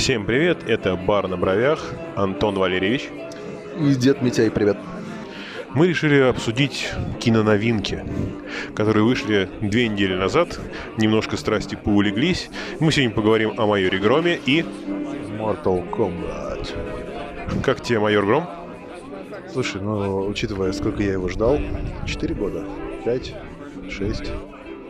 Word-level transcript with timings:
Всем 0.00 0.24
привет, 0.24 0.66
это 0.66 0.96
«Бар 0.96 1.28
на 1.28 1.36
бровях», 1.36 1.92
Антон 2.16 2.54
Валерьевич. 2.54 3.10
И 3.78 3.94
дед 3.94 4.22
Митяй, 4.22 4.50
привет. 4.50 4.78
Мы 5.74 5.88
решили 5.88 6.18
обсудить 6.20 6.88
киноновинки, 7.20 8.02
которые 8.74 9.04
вышли 9.04 9.50
две 9.60 9.88
недели 9.88 10.14
назад. 10.14 10.58
Немножко 10.96 11.36
страсти 11.36 11.74
поулеглись. 11.74 12.48
Мы 12.80 12.92
сегодня 12.92 13.14
поговорим 13.14 13.52
о 13.60 13.66
майоре 13.66 13.98
Громе 13.98 14.36
и... 14.46 14.64
Mortal 15.38 15.86
Kombat. 15.90 17.62
Как 17.62 17.82
тебе 17.82 18.00
майор 18.00 18.24
Гром? 18.24 18.48
Слушай, 19.52 19.82
ну, 19.82 20.26
учитывая, 20.26 20.72
сколько 20.72 21.02
я 21.02 21.12
его 21.12 21.28
ждал, 21.28 21.58
4 22.06 22.34
года, 22.36 22.64
5, 23.04 23.34
6, 23.90 24.22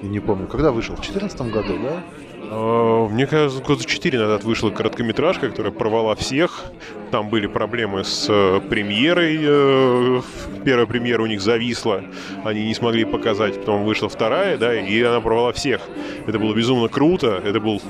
я 0.03 0.09
не 0.09 0.21
помню, 0.21 0.47
когда 0.47 0.71
вышел, 0.71 0.95
в 0.95 1.01
2014 1.01 1.53
году, 1.53 1.79
да? 1.83 2.05
А, 2.43 3.09
Мне 3.09 3.27
кажется, 3.27 3.63
года 3.63 3.85
4 3.85 4.19
назад 4.19 4.45
вышла 4.45 4.71
короткометражка, 4.71 5.49
которая 5.51 5.73
порвала 5.73 6.15
всех. 6.15 6.65
Там 7.11 7.29
были 7.29 7.47
проблемы 7.47 8.05
с 8.05 8.27
э, 8.29 8.61
премьерой. 8.69 9.39
э, 9.41 10.23
Первая 10.65 10.87
премьера 10.87 11.23
у 11.23 11.27
них 11.27 11.41
зависла. 11.41 12.05
Они 12.45 12.67
не 12.67 12.75
смогли 12.75 13.05
показать. 13.05 13.59
Потом 13.61 13.85
вышла 13.85 14.09
вторая, 14.09 14.57
да, 14.57 14.75
и 14.75 15.03
она 15.03 15.21
порвала 15.21 15.53
всех. 15.53 15.81
Это 16.27 16.39
было 16.39 16.55
безумно 16.55 16.89
круто. 16.89 17.41
Это 17.45 17.61
был... 17.61 17.81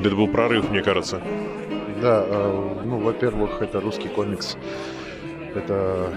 Это 0.00 0.10
был 0.16 0.26
прорыв, 0.28 0.70
мне 0.70 0.82
кажется. 0.82 1.20
Да, 2.02 2.24
э, 2.26 2.74
ну, 2.84 2.98
во-первых, 2.98 3.62
это 3.62 3.80
русский 3.80 4.08
комикс, 4.08 4.56
это 5.54 6.12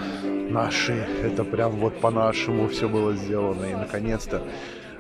наши, 0.49 1.07
это 1.23 1.43
прям 1.43 1.71
вот 1.73 1.99
по-нашему 1.99 2.67
все 2.67 2.89
было 2.89 3.13
сделано, 3.13 3.65
и 3.65 3.75
наконец-то, 3.75 4.41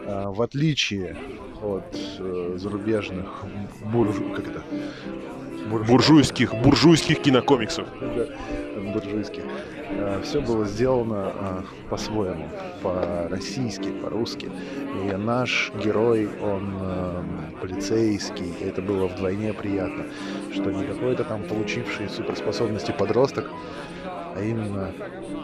в 0.07 0.41
отличие 0.41 1.15
от 1.61 1.95
э, 2.19 2.55
зарубежных 2.57 3.43
бурж... 3.91 4.15
как 4.35 4.47
это? 4.47 4.61
Бурж- 5.69 5.85
Буржуйских, 5.87 6.53
буржуйских 6.55 7.21
кинокомиксов. 7.21 7.87
Буржуйских. 8.93 9.43
Все 10.23 10.41
было 10.41 10.65
сделано 10.65 11.31
э, 11.33 11.61
по-своему, 11.89 12.47
по-российски, 12.81 13.89
по-русски. 13.89 14.49
И 15.03 15.15
наш 15.15 15.71
герой, 15.83 16.29
он 16.41 16.73
э, 16.79 17.21
полицейский, 17.61 18.53
и 18.61 18.63
это 18.65 18.81
было 18.81 19.07
вдвойне 19.07 19.53
приятно, 19.53 20.05
что 20.53 20.71
не 20.71 20.85
какой-то 20.85 21.23
там 21.23 21.43
получивший 21.43 22.09
суперспособности 22.09 22.93
подросток, 22.97 23.49
а 24.37 24.41
именно 24.43 24.91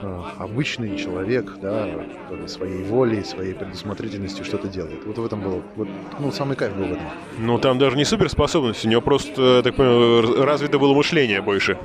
э, 0.02 0.22
обычный 0.38 0.98
человек, 0.98 1.58
да, 1.62 1.88
который 2.24 2.48
своей 2.48 2.84
волей, 2.84 3.24
своей 3.24 3.54
предусмотрительностью 3.54 4.46
что-то 4.46 4.68
делает. 4.68 5.06
Вот 5.06 5.18
в 5.18 5.26
этом 5.26 5.42
было, 5.42 5.62
вот, 5.76 5.88
ну, 6.20 6.32
самый 6.32 6.56
кайф 6.56 6.76
был 6.76 6.86
в 6.86 6.92
этом. 6.92 7.06
Ну, 7.40 7.58
там 7.58 7.80
даже 7.80 7.98
не 7.98 8.06
суперспособность, 8.06 8.86
у 8.86 8.90
него 8.90 9.02
просто, 9.02 9.62
так 9.64 9.76
понимаю, 9.76 10.46
развито 10.46 10.78
было 10.80 10.94
мышление 10.94 11.42
больше. 11.42 11.78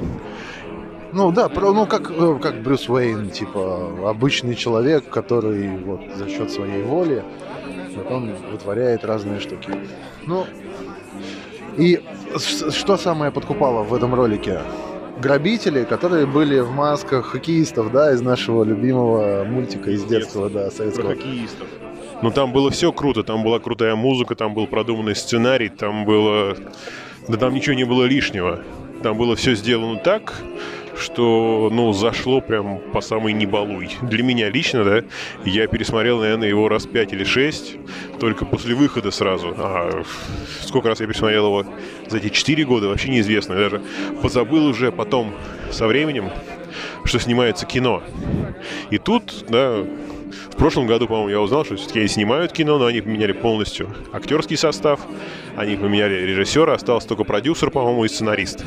Ну 1.12 1.32
да, 1.32 1.48
про- 1.48 1.72
ну 1.72 1.86
как, 1.86 2.10
э, 2.10 2.38
как 2.42 2.62
Брюс 2.62 2.88
Уэйн, 2.88 3.30
типа 3.30 4.10
обычный 4.10 4.54
человек, 4.54 5.08
который 5.08 5.68
вот 5.78 6.02
за 6.14 6.28
счет 6.28 6.50
своей 6.50 6.82
воли 6.82 7.24
вот 7.96 8.10
он 8.10 8.34
вытворяет 8.52 9.04
разные 9.04 9.40
штуки. 9.40 9.70
Ну 10.26 10.46
и 11.78 12.00
что 12.38 12.96
самое 12.98 13.30
подкупало 13.32 13.84
в 13.84 13.94
этом 13.94 14.14
ролике? 14.14 14.60
Грабители, 15.20 15.84
которые 15.84 16.26
были 16.26 16.60
в 16.60 16.70
масках 16.70 17.26
хоккеистов, 17.26 17.90
да, 17.90 18.12
из 18.12 18.20
нашего 18.20 18.62
любимого 18.62 19.44
мультика 19.44 19.90
из 19.90 20.04
детства, 20.04 20.48
да, 20.48 20.64
Про 20.64 20.70
советского. 20.70 21.08
хоккеистов. 21.10 21.66
Ну, 22.22 22.30
там 22.30 22.52
было 22.52 22.70
все 22.70 22.92
круто. 22.92 23.22
Там 23.22 23.42
была 23.42 23.58
крутая 23.58 23.94
музыка, 23.96 24.34
там 24.34 24.54
был 24.54 24.66
продуманный 24.66 25.16
сценарий, 25.16 25.68
там 25.68 26.04
было... 26.04 26.56
Да 27.28 27.36
там 27.36 27.52
ничего 27.54 27.74
не 27.74 27.84
было 27.84 28.04
лишнего. 28.04 28.60
Там 29.02 29.16
было 29.16 29.36
все 29.36 29.54
сделано 29.54 29.98
так, 29.98 30.34
что, 30.98 31.68
ну, 31.72 31.92
зашло 31.92 32.40
прям 32.40 32.78
по 32.92 33.00
самой 33.00 33.32
небалуй. 33.32 33.96
Для 34.02 34.22
меня 34.22 34.50
лично, 34.50 34.84
да, 34.84 35.02
я 35.44 35.66
пересмотрел, 35.66 36.20
наверное, 36.20 36.48
его 36.48 36.68
раз 36.68 36.86
пять 36.86 37.12
или 37.12 37.24
шесть, 37.24 37.76
только 38.20 38.44
после 38.44 38.74
выхода 38.74 39.10
сразу. 39.10 39.54
А 39.56 40.02
сколько 40.62 40.88
раз 40.88 41.00
я 41.00 41.06
пересмотрел 41.06 41.46
его 41.46 41.64
за 42.08 42.18
эти 42.18 42.28
четыре 42.28 42.64
года, 42.64 42.88
вообще 42.88 43.10
неизвестно. 43.10 43.54
Я 43.54 43.70
даже 43.70 43.82
позабыл 44.22 44.66
уже 44.66 44.92
потом, 44.92 45.32
со 45.70 45.86
временем, 45.86 46.30
что 47.04 47.18
снимается 47.18 47.66
кино. 47.66 48.02
И 48.90 48.98
тут, 48.98 49.44
да, 49.48 49.84
в 50.50 50.56
прошлом 50.56 50.86
году, 50.86 51.06
по-моему, 51.06 51.28
я 51.30 51.40
узнал, 51.40 51.64
что 51.64 51.76
все-таки 51.76 52.00
они 52.00 52.08
снимают 52.08 52.52
кино, 52.52 52.78
но 52.78 52.86
они 52.86 53.00
поменяли 53.00 53.32
полностью 53.32 53.94
актерский 54.12 54.56
состав, 54.56 55.00
они 55.56 55.76
поменяли 55.76 56.14
режиссера, 56.14 56.74
остался 56.74 57.08
только 57.08 57.24
продюсер, 57.24 57.70
по-моему, 57.70 58.04
и 58.04 58.08
сценарист. 58.08 58.64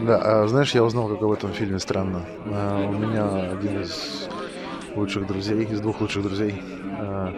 Да, 0.00 0.42
а 0.42 0.46
знаешь, 0.48 0.74
я 0.74 0.82
узнал, 0.82 1.08
как 1.08 1.22
об 1.22 1.30
этом 1.32 1.52
фильме 1.52 1.78
странно. 1.78 2.24
А, 2.46 2.86
у 2.88 2.92
меня 2.92 3.50
один 3.52 3.82
из 3.82 4.28
лучших 4.96 5.26
друзей, 5.26 5.64
из 5.64 5.80
двух 5.80 6.00
лучших 6.00 6.22
друзей. 6.22 6.62
а, 6.98 7.32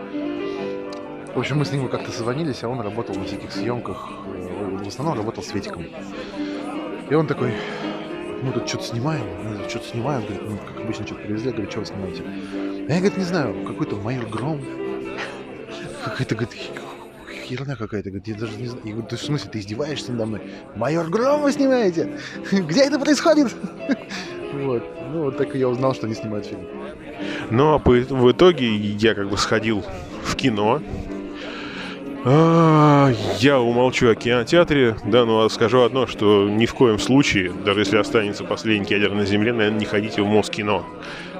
в 1.34 1.38
общем, 1.38 1.58
мы 1.58 1.64
с 1.64 1.72
ним 1.72 1.88
как-то 1.88 2.10
созвонились, 2.12 2.62
а 2.62 2.68
он 2.68 2.80
работал 2.80 3.14
на 3.16 3.24
всяких 3.24 3.50
съемках. 3.52 4.08
э, 4.26 4.78
В 4.84 4.86
основном 4.88 5.16
работал 5.18 5.42
с 5.42 5.52
Ветиком. 5.52 5.84
И 7.10 7.14
он 7.14 7.26
такой, 7.26 7.52
мы 8.42 8.52
тут 8.52 8.68
что-то 8.68 8.84
снимаем, 8.84 9.24
мы 9.42 9.56
тут 9.58 9.68
что-то 9.68 9.86
снимаем, 9.88 10.22
говорит, 10.22 10.42
ну, 10.48 10.56
как 10.58 10.84
обычно, 10.84 11.06
что-то 11.06 11.22
привезли, 11.22 11.50
говорит, 11.50 11.70
что 11.70 11.80
вы 11.80 11.86
снимаете? 11.86 12.22
А 12.88 12.92
я, 12.92 12.98
говорит, 12.98 13.16
не 13.18 13.24
знаю, 13.24 13.66
какой-то 13.66 13.96
майор 13.96 14.26
Гром, 14.26 14.60
какая-то, 16.04 16.34
говорит, 16.36 16.54
херня 17.44 17.76
какая-то, 17.76 18.10
говорит, 18.10 18.28
я 18.28 18.34
даже 18.34 18.56
не 18.56 18.66
знаю. 18.66 18.82
Я 18.84 18.92
говорю, 18.92 19.08
ты 19.08 19.16
в 19.16 19.22
смысле, 19.22 19.50
ты 19.50 19.58
издеваешься 19.60 20.12
надо 20.12 20.26
мной? 20.26 20.40
Майор 20.76 21.08
Гром 21.08 21.42
вы 21.42 21.52
снимаете? 21.52 22.18
Где 22.52 22.84
это 22.84 22.98
происходит? 22.98 23.54
Вот. 24.54 24.84
Ну, 25.12 25.24
вот 25.24 25.36
так 25.36 25.52
я 25.56 25.68
узнал, 25.68 25.94
что 25.96 26.06
они 26.06 26.14
снимают 26.14 26.46
фильм. 26.46 26.60
Но 27.50 27.80
по- 27.80 27.90
в 27.90 28.30
итоге 28.30 28.72
я 28.72 29.14
как 29.14 29.28
бы 29.28 29.36
сходил 29.36 29.82
в 30.22 30.36
кино. 30.36 30.80
А, 32.24 33.10
Я 33.40 33.58
умолчу 33.60 34.08
о 34.08 34.14
кинотеатре, 34.14 34.96
да, 35.04 35.24
но 35.24 35.48
скажу 35.48 35.82
одно, 35.82 36.06
что 36.06 36.48
ни 36.48 36.66
в 36.66 36.74
коем 36.74 36.98
случае, 37.00 37.52
даже 37.64 37.80
если 37.80 37.98
останется 37.98 38.44
последний 38.44 38.86
кинотеатр 38.86 39.14
на 39.14 39.26
земле, 39.26 39.52
наверное, 39.52 39.80
не 39.80 39.86
ходите 39.86 40.22
в 40.22 40.26
Москино 40.26 40.72
ну, 40.72 40.84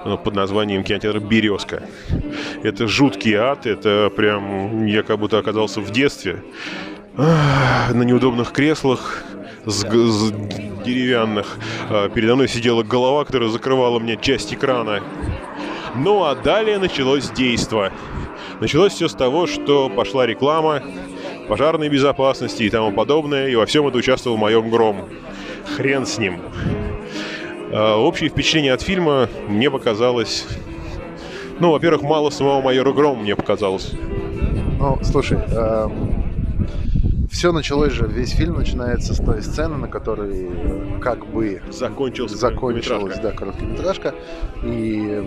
под 0.05 0.35
названием 0.35 0.85
кинотеатр 0.85 1.21
«Березка». 1.21 1.83
Это 2.63 2.87
жуткий 2.87 3.35
ад, 3.35 3.67
это 3.67 4.11
прям, 4.15 4.87
я 4.87 5.03
как 5.03 5.19
будто 5.19 5.39
оказался 5.39 5.81
в 5.81 5.91
детстве, 5.91 6.43
на 7.17 8.03
неудобных 8.03 8.53
креслах, 8.53 9.23
с, 9.67 9.85
с 9.85 10.33
деревянных. 10.85 11.59
А, 11.89 12.09
Передо 12.09 12.35
мной 12.35 12.49
сидела 12.49 12.83
голова, 12.83 13.25
которая 13.25 13.49
закрывала 13.49 13.99
мне 13.99 14.19
часть 14.21 14.53
экрана. 14.53 15.01
Ну 15.95 16.25
а 16.25 16.35
далее 16.35 16.79
началось 16.79 17.31
действо. 17.31 17.93
Началось 18.61 18.93
все 18.93 19.09
с 19.09 19.15
того, 19.15 19.47
что 19.47 19.89
пошла 19.89 20.27
реклама 20.27 20.83
пожарной 21.49 21.89
безопасности 21.89 22.63
и 22.65 22.71
тому 22.71 22.93
подобное, 22.93 23.49
и 23.49 23.55
во 23.55 23.67
всем 23.67 23.87
это 23.87 23.99
участвовал 23.99 24.37
моем 24.37 24.71
гром. 24.71 25.09
Хрен 25.77 26.07
с 26.07 26.19
ним. 26.19 26.41
А, 27.75 27.97
Общее 27.97 28.31
впечатление 28.31 28.73
от 28.73 28.83
фильма 28.83 29.29
мне 29.49 29.71
показалось... 29.71 30.47
Ну, 31.59 31.71
во-первых, 31.71 32.03
мало 32.03 32.31
самого 32.31 32.63
майора 32.63 32.93
Грома 32.93 33.23
мне 33.23 33.37
показалось. 33.37 33.93
Ну, 34.79 34.99
слушай, 35.03 35.39
все 37.31 37.53
началось 37.53 37.93
же, 37.93 38.07
весь 38.07 38.31
фильм 38.31 38.55
начинается 38.55 39.13
с 39.13 39.19
той 39.19 39.43
сцены, 39.43 39.77
на 39.77 39.89
которой 39.89 40.47
э, 40.49 41.01
как 41.01 41.27
бы 41.27 41.63
Закончился 41.71 42.37
закончилась, 42.37 43.19
да, 43.19 43.33
короткометражка. 43.33 44.15
И 44.63 45.23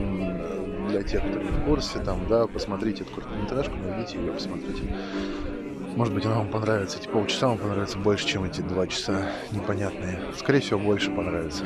для 0.89 1.03
тех, 1.03 1.21
кто 1.21 1.39
не 1.39 1.49
в 1.49 1.65
курсе, 1.65 1.99
там, 1.99 2.19
да, 2.29 2.47
посмотрите 2.47 3.03
эту 3.03 3.13
короткометражку, 3.13 3.75
найдите 3.77 4.19
ее, 4.19 4.31
посмотрите. 4.31 4.83
Может 5.97 6.13
быть, 6.13 6.25
она 6.27 6.35
вам 6.35 6.49
понравится. 6.49 6.99
Эти 6.99 7.07
полчаса 7.07 7.47
вам 7.47 7.57
понравится 7.57 7.97
больше, 7.97 8.27
чем 8.27 8.43
эти 8.43 8.61
два 8.61 8.85
часа 8.85 9.31
непонятные. 9.51 10.19
Скорее 10.37 10.59
всего, 10.59 10.79
больше 10.79 11.09
понравится. 11.09 11.63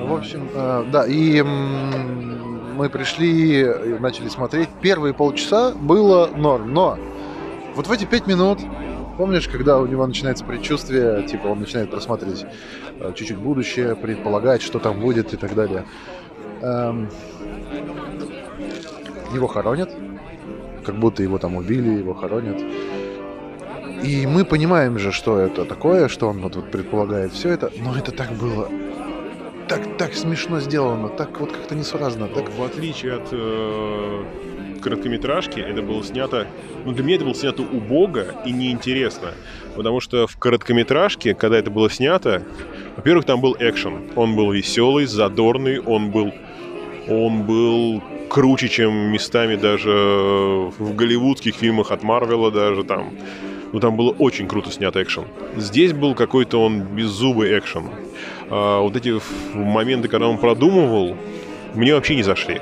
В 0.00 0.12
общем, 0.12 0.48
э, 0.52 0.84
да, 0.90 1.06
и 1.06 1.40
мы 1.40 2.90
пришли, 2.90 3.64
начали 4.00 4.28
смотреть. 4.28 4.68
Первые 4.82 5.14
полчаса 5.14 5.70
было 5.70 6.26
норм, 6.34 6.74
но 6.74 6.98
вот 7.76 7.86
в 7.86 7.92
эти 7.92 8.04
пять 8.06 8.26
минут, 8.26 8.58
помнишь, 9.18 9.46
когда 9.46 9.78
у 9.78 9.86
него 9.86 10.04
начинается 10.04 10.44
предчувствие, 10.44 11.22
типа 11.22 11.46
он 11.46 11.60
начинает 11.60 11.92
просматривать 11.92 12.44
э, 12.98 13.12
чуть-чуть 13.14 13.38
будущее, 13.38 13.94
предполагать, 13.94 14.62
что 14.62 14.80
там 14.80 14.98
будет 14.98 15.32
и 15.32 15.36
так 15.36 15.54
далее. 15.54 15.84
Эм, 16.60 17.08
его 19.32 19.46
хоронят, 19.46 19.94
как 20.84 20.96
будто 20.96 21.22
его 21.22 21.38
там 21.38 21.54
убили, 21.54 21.90
его 21.90 22.14
хоронят. 22.14 22.60
И 24.02 24.26
мы 24.26 24.44
понимаем 24.44 24.98
же, 24.98 25.12
что 25.12 25.38
это 25.38 25.64
такое, 25.64 26.08
что 26.08 26.28
он 26.28 26.40
вот, 26.40 26.56
вот 26.56 26.70
предполагает 26.70 27.32
все 27.32 27.50
это, 27.50 27.70
но 27.78 27.96
это 27.96 28.12
так 28.12 28.32
было 28.32 28.68
так, 29.68 29.96
так 29.96 30.14
смешно 30.14 30.60
сделано, 30.60 31.08
так 31.08 31.40
вот 31.40 31.52
как-то 31.52 31.74
несуразно, 31.74 32.28
так 32.28 32.50
В 32.50 32.62
отличие 32.62 33.14
от 33.14 33.28
э, 33.32 34.24
короткометражке 34.82 35.62
это 35.62 35.82
было 35.82 36.04
снято... 36.04 36.46
Ну, 36.84 36.92
для 36.92 37.02
меня 37.02 37.16
это 37.16 37.24
было 37.24 37.34
снято 37.34 37.62
убого 37.62 38.24
и 38.44 38.52
неинтересно. 38.52 39.32
Потому 39.74 40.00
что 40.00 40.26
в 40.26 40.36
короткометражке, 40.36 41.34
когда 41.34 41.58
это 41.58 41.70
было 41.70 41.90
снято, 41.90 42.42
во-первых, 42.96 43.24
там 43.24 43.40
был 43.40 43.56
экшен. 43.58 44.10
Он 44.16 44.36
был 44.36 44.52
веселый, 44.52 45.06
задорный, 45.06 45.80
он 45.80 46.10
был... 46.10 46.32
Он 47.06 47.42
был 47.42 48.02
круче, 48.30 48.68
чем 48.68 48.94
местами 49.12 49.56
даже 49.56 49.90
в 49.90 50.94
голливудских 50.94 51.54
фильмах 51.54 51.90
от 51.90 52.02
Марвела 52.02 52.50
даже 52.50 52.82
там. 52.82 53.10
Ну, 53.74 53.80
там 53.80 53.96
было 53.96 54.12
очень 54.20 54.46
круто 54.46 54.70
снят 54.70 54.94
экшен. 54.96 55.24
Здесь 55.56 55.92
был 55.92 56.14
какой-то 56.14 56.62
он 56.62 56.82
беззубый 56.82 57.58
экшен. 57.58 57.90
А 58.48 58.78
вот 58.78 58.94
эти 58.94 59.20
моменты, 59.52 60.06
когда 60.06 60.28
он 60.28 60.38
продумывал, 60.38 61.16
мне 61.74 61.92
вообще 61.92 62.14
не 62.14 62.22
зашли. 62.22 62.60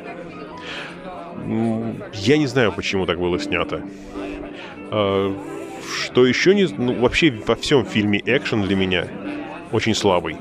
Я 2.14 2.38
не 2.38 2.46
знаю, 2.46 2.72
почему 2.72 3.04
так 3.04 3.18
было 3.18 3.38
снято. 3.38 3.82
А, 4.90 5.36
что 6.02 6.24
еще 6.24 6.54
не... 6.54 6.64
Ну, 6.64 6.98
вообще 6.98 7.30
во 7.46 7.56
всем 7.56 7.84
фильме 7.84 8.22
экшен 8.24 8.62
для 8.62 8.74
меня 8.74 9.06
очень 9.70 9.94
слабый. 9.94 10.38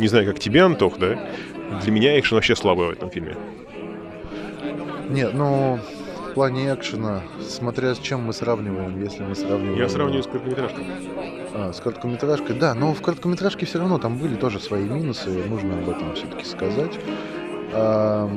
Не 0.00 0.08
знаю, 0.08 0.26
как 0.26 0.40
тебе, 0.40 0.62
Антох, 0.62 0.98
да? 0.98 1.20
Для 1.84 1.92
меня 1.92 2.18
экшен 2.18 2.34
вообще 2.34 2.56
слабый 2.56 2.88
в 2.88 2.90
этом 2.90 3.10
фильме. 3.10 3.36
Нет, 5.08 5.34
ну, 5.34 5.78
в 6.30 6.34
плане 6.34 6.74
экшена, 6.74 7.22
смотря 7.48 7.94
с 7.94 7.98
чем 7.98 8.22
мы 8.22 8.32
сравниваем, 8.32 9.02
если 9.02 9.22
мы 9.22 9.34
сравниваем... 9.34 9.78
Я 9.78 9.88
сравниваю 9.88 10.22
с 10.22 10.26
короткометражкой. 10.26 10.84
А, 11.54 11.72
с 11.72 11.80
короткометражкой, 11.80 12.58
да, 12.58 12.74
но 12.74 12.94
в 12.94 13.00
короткометражке 13.00 13.66
все 13.66 13.78
равно 13.78 13.98
там 13.98 14.18
были 14.18 14.36
тоже 14.36 14.60
свои 14.60 14.84
минусы, 14.84 15.30
нужно 15.30 15.78
об 15.78 15.88
этом 15.88 16.14
все-таки 16.14 16.44
сказать. 16.44 16.98
А, 17.72 18.30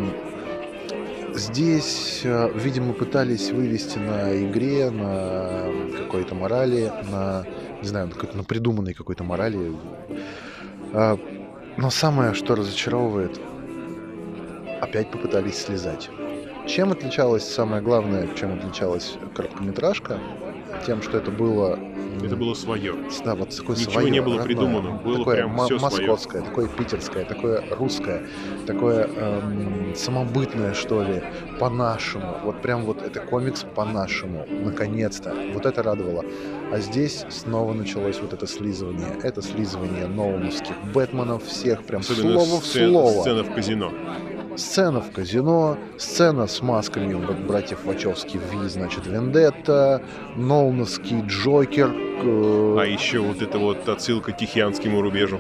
здесь, 1.34 2.22
э, 2.24 2.52
видимо, 2.56 2.94
пытались 2.94 3.52
вывести 3.52 4.00
на 4.00 4.36
игре, 4.44 4.90
на 4.90 5.72
какой-то 5.98 6.36
морали, 6.36 6.92
на, 7.12 7.46
не 7.82 7.88
знаю, 7.88 8.10
на 8.34 8.44
придуманной 8.44 8.94
какой-то 8.94 9.24
морали. 9.24 9.72
А, 10.94 11.18
но 11.78 11.90
самое, 11.90 12.34
что 12.34 12.56
разочаровывает, 12.56 13.40
опять 14.82 15.12
попытались 15.12 15.58
слезать. 15.58 16.10
Чем 16.68 16.92
отличалась, 16.92 17.44
самое 17.44 17.82
главное, 17.82 18.28
чем 18.36 18.58
отличалась 18.58 19.16
короткометражка? 19.34 20.20
Тем, 20.86 21.02
что 21.02 21.18
это 21.18 21.32
было... 21.32 21.80
Это 22.24 22.36
было 22.36 22.54
свое. 22.56 22.94
Да, 23.24 23.36
вот 23.36 23.56
такое 23.56 23.78
Ничего 23.78 23.92
свое, 23.94 24.10
не 24.10 24.22
было 24.22 24.38
родное. 24.38 24.46
придумано, 24.48 24.92
было 25.04 25.20
такое 25.20 25.36
прям 25.38 25.58
все 25.60 25.80
московское, 25.80 26.42
свое. 26.42 26.46
такое 26.46 26.68
питерское, 26.68 27.26
такое 27.26 27.64
русское, 27.78 28.28
такое 28.66 29.08
эм, 29.08 29.94
самобытное, 29.96 30.74
что 30.74 31.04
ли, 31.04 31.24
по-нашему. 31.60 32.38
Вот 32.44 32.62
прям 32.62 32.84
вот 32.84 33.02
это 33.02 33.20
комикс 33.22 33.66
по-нашему, 33.76 34.46
наконец-то. 34.50 35.34
Вот 35.54 35.66
это 35.66 35.84
радовало. 35.84 36.26
А 36.72 36.80
здесь 36.80 37.24
снова 37.30 37.74
началось 37.74 38.20
вот 38.20 38.34
это 38.34 38.46
слизывание. 38.48 39.20
Это 39.24 39.42
слизывание 39.42 40.08
ноуновских 40.08 40.76
Бэтменов 40.94 41.46
всех, 41.46 41.84
прям 41.84 42.02
Особенно 42.02 42.40
слово 42.40 42.62
в 42.62 42.66
сцена, 42.66 42.92
слово. 42.92 43.22
сцена 43.22 43.44
в 43.44 43.54
казино. 43.54 43.94
Сцена 44.58 45.02
в 45.02 45.12
казино, 45.12 45.78
сцена 45.98 46.48
с 46.48 46.62
масками 46.64 47.14
бр- 47.14 47.34
братьев 47.48 47.86
Вачовски 47.86 48.38
Ви, 48.52 48.68
значит, 48.70 49.06
Вендетта, 49.06 50.02
Нолновский 50.36 51.22
Джокер. 51.28 51.92
э, 52.24 52.78
А 52.80 52.84
еще 52.86 53.20
вот 53.20 53.42
это 53.44 53.60
вот 53.60 53.88
отсылка 53.88 54.32
к 54.32 54.38
Тихианскому 54.38 55.02
рубежу. 55.02 55.40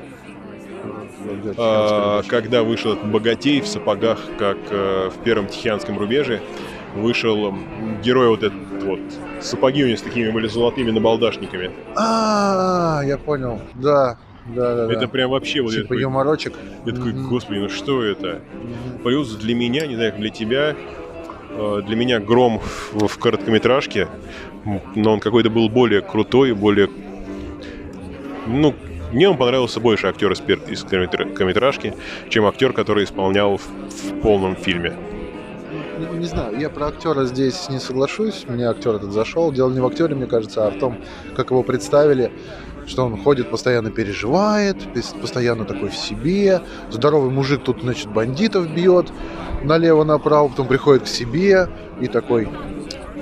А, 1.58 2.22
когда 2.28 2.62
вышел 2.62 2.94
этот 2.94 3.12
богатей 3.12 3.60
в 3.62 3.68
сапогах, 3.68 4.20
как 4.38 4.58
э, 4.70 5.10
в 5.10 5.24
первом 5.24 5.48
Тихианском 5.48 5.98
рубеже, 5.98 6.40
вышел 6.96 7.54
герой 8.04 8.30
вот 8.30 8.44
этот 8.44 8.84
вот. 8.84 9.00
Сапоги 9.42 9.84
у 9.84 9.88
него 9.88 9.98
с 9.98 10.02
такими 10.04 10.30
были 10.30 10.48
золотыми 10.48 10.92
набалдашниками. 10.92 11.72
А, 11.96 13.02
я 13.04 13.18
понял. 13.18 13.60
Да, 13.76 14.18
да, 14.56 14.76
да. 14.76 14.92
Это 14.92 15.02
да. 15.02 15.08
прям 15.08 15.32
вообще 15.32 15.62
вот 15.62 15.72
я 15.72 15.78
Типа 15.78 15.90
такой, 15.90 16.02
юморочек. 16.02 16.54
я 16.86 16.94
такой, 16.94 17.14
господи, 17.14 17.60
ну 17.60 17.70
что 17.70 18.04
это? 18.04 18.42
Мгм. 18.54 19.04
Плюс 19.04 19.36
для 19.36 19.56
меня, 19.56 19.88
не 19.88 19.96
знаю, 19.96 20.12
как 20.12 20.22
для 20.22 20.30
тебя, 20.30 20.76
э, 21.50 21.82
для 21.86 21.96
меня 21.96 22.20
Гром 22.20 22.60
в, 22.60 23.08
в 23.08 23.18
короткометражке, 23.18 24.08
но 24.96 25.14
он 25.14 25.20
какой-то 25.20 25.50
был 25.50 25.70
более 25.70 26.02
крутой, 26.02 26.54
более... 26.54 26.90
Ну, 28.48 28.74
мне 29.12 29.30
он 29.30 29.38
понравился 29.38 29.80
больше 29.80 30.08
актер 30.08 30.32
из, 30.32 30.42
пер- 30.42 30.70
из 30.72 30.84
короткометражки, 30.84 31.94
чем 32.30 32.46
актер, 32.46 32.74
который 32.74 33.04
исполнял 33.06 33.58
в, 33.58 33.62
в 33.66 34.22
полном 34.22 34.56
фильме. 34.56 34.94
Не, 35.98 36.20
не 36.20 36.26
знаю, 36.26 36.60
я 36.60 36.70
про 36.70 36.88
актера 36.88 37.26
здесь 37.26 37.70
не 37.70 37.80
соглашусь. 37.80 38.46
Мне 38.48 38.66
актер 38.66 38.96
этот 38.96 39.12
зашел. 39.12 39.52
Дело 39.52 39.72
не 39.72 39.80
в 39.80 39.86
актере, 39.86 40.16
мне 40.16 40.28
кажется, 40.28 40.68
а 40.68 40.72
в 40.72 40.78
том, 40.78 40.98
как 41.36 41.52
его 41.52 41.64
представили. 41.64 42.32
Что 42.88 43.06
он 43.06 43.22
ходит, 43.22 43.52
постоянно 43.52 43.92
переживает, 43.92 44.78
постоянно 45.22 45.66
такой 45.66 45.90
в 45.90 45.96
себе. 45.96 46.62
Здоровый 46.90 47.30
мужик 47.30 47.62
тут, 47.64 47.82
значит, 47.82 48.08
бандитов 48.10 48.70
бьет 48.74 49.12
налево-направо, 49.64 50.48
потом 50.48 50.68
приходит 50.68 51.04
к 51.04 51.08
себе 51.08 51.68
и 52.00 52.08
такой, 52.08 52.48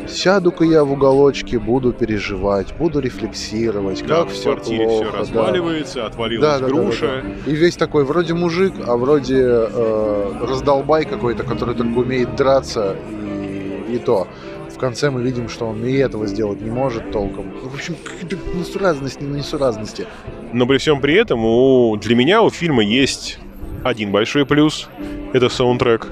сяду-ка 0.07 0.63
я 0.65 0.83
в 0.83 0.91
уголочке, 0.91 1.57
буду 1.57 1.93
переживать, 1.93 2.77
буду 2.77 2.99
рефлексировать, 2.99 4.05
Да, 4.05 4.19
как 4.19 4.29
в 4.29 4.33
все 4.33 4.43
квартире 4.53 4.85
плохо. 4.85 5.03
все 5.03 5.11
да. 5.11 5.17
разваливается, 5.19 6.05
отвалилась 6.05 6.45
Да, 6.47 6.59
да, 6.59 6.67
да, 6.67 6.71
груша. 6.71 7.07
да, 7.07 7.21
да. 7.45 7.51
И 7.51 7.55
весь 7.55 7.75
такой 7.75 8.03
вроде 8.05 8.33
мужик, 8.35 8.73
а 8.85 8.95
вроде 8.97 9.41
э, 9.41 10.31
раздолбай 10.47 11.05
какой-то, 11.05 11.43
который 11.43 11.73
только 11.73 11.97
умеет 11.97 12.35
драться 12.35 12.95
и, 13.09 13.95
и 13.95 13.97
то. 13.97 14.27
В 14.75 14.77
конце 14.77 15.09
мы 15.09 15.21
видим, 15.21 15.47
что 15.47 15.67
он 15.67 15.85
и 15.85 15.93
этого 15.93 16.27
сделать 16.27 16.59
не 16.59 16.69
может 16.69 17.09
толком. 17.11 17.45
Ну, 17.63 17.69
В 17.69 17.75
общем, 17.75 17.95
какие-то 18.03 18.35
несуразности 18.53 19.23
на 19.23 19.37
несуразности. 19.37 20.05
Но 20.51 20.67
при 20.67 20.79
всем 20.79 20.99
при 20.99 21.13
этом 21.13 21.45
у, 21.45 21.95
для 21.95 22.13
меня 22.13 22.41
у 22.41 22.49
фильма 22.49 22.83
есть 22.83 23.39
один 23.85 24.11
большой 24.11 24.45
плюс. 24.45 24.89
Это 25.31 25.47
саундтрек. 25.47 26.09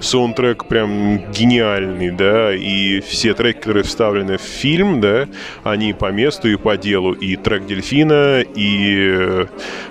Саундтрек 0.00 0.66
прям 0.66 1.32
гениальный, 1.32 2.10
да, 2.10 2.54
и 2.54 3.00
все 3.00 3.32
треки, 3.32 3.60
которые 3.60 3.84
вставлены 3.84 4.36
в 4.36 4.42
фильм, 4.42 5.00
да, 5.00 5.26
они 5.64 5.94
по 5.94 6.12
месту 6.12 6.50
и 6.50 6.56
по 6.56 6.76
делу. 6.76 7.14
И 7.14 7.36
трек 7.36 7.64
Дельфина, 7.64 8.42
и 8.42 9.46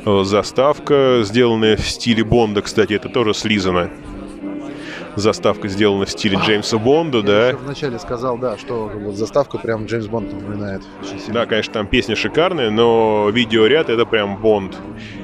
э, 0.06 0.24
заставка, 0.24 1.22
сделанная 1.24 1.78
в 1.78 1.90
стиле 1.90 2.24
Бонда, 2.24 2.62
кстати, 2.62 2.94
это 2.94 3.10
тоже 3.10 3.34
слизано. 3.34 3.90
Заставка 5.16 5.68
сделана 5.70 6.06
в 6.06 6.10
стиле 6.12 6.38
Джеймса 6.46 6.78
Бонда, 6.78 7.20
Я 7.20 7.24
да. 7.24 7.48
еще 7.48 7.58
вначале 7.58 8.00
сказал, 8.00 8.38
да, 8.38 8.58
что 8.58 8.92
вот 8.94 9.16
заставка 9.16 9.58
прям 9.58 9.86
Джеймс 9.86 10.08
Бонд 10.08 10.34
напоминает. 10.34 10.82
Да, 11.30 11.46
конечно, 11.46 11.74
там 11.74 11.88
песня 11.88 12.16
шикарная, 12.16 12.70
но 12.70 13.30
видеоряд 13.30 13.90
это 13.90 14.06
прям 14.06 14.38
Бонд. 14.38 14.78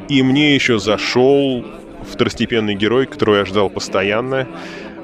И 0.07 0.23
мне 0.23 0.55
еще 0.55 0.79
зашел 0.79 1.65
второстепенный 2.09 2.75
герой, 2.75 3.05
которого 3.05 3.37
я 3.37 3.45
ждал 3.45 3.69
постоянно. 3.69 4.47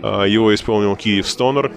А, 0.01 0.23
Его 0.25 0.53
исполнил 0.55 0.95
Киев 0.95 1.27
Стонер. 1.27 1.71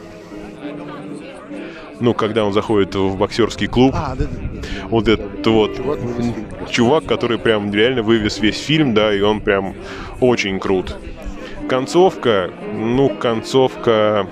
Ну, 1.98 2.14
когда 2.14 2.44
он 2.44 2.52
заходит 2.54 2.94
в 2.94 3.16
боксерский 3.18 3.66
клуб, 3.66 3.94
А, 3.94 4.14
да, 4.16 4.24
да, 4.24 4.30
да, 4.30 4.48
да. 4.52 4.86
вот 4.88 5.08
этот 5.08 5.46
вот 5.46 5.76
Чувак 5.76 5.98
чувак, 6.70 7.04
который 7.04 7.38
прям 7.38 7.70
реально 7.74 8.02
вывез 8.02 8.38
весь 8.38 8.58
фильм, 8.58 8.94
да, 8.94 9.12
и 9.12 9.20
он 9.20 9.40
прям 9.42 9.74
очень 10.20 10.58
крут. 10.60 10.96
Концовка, 11.70 12.50
ну, 12.74 13.08
концовка... 13.08 14.26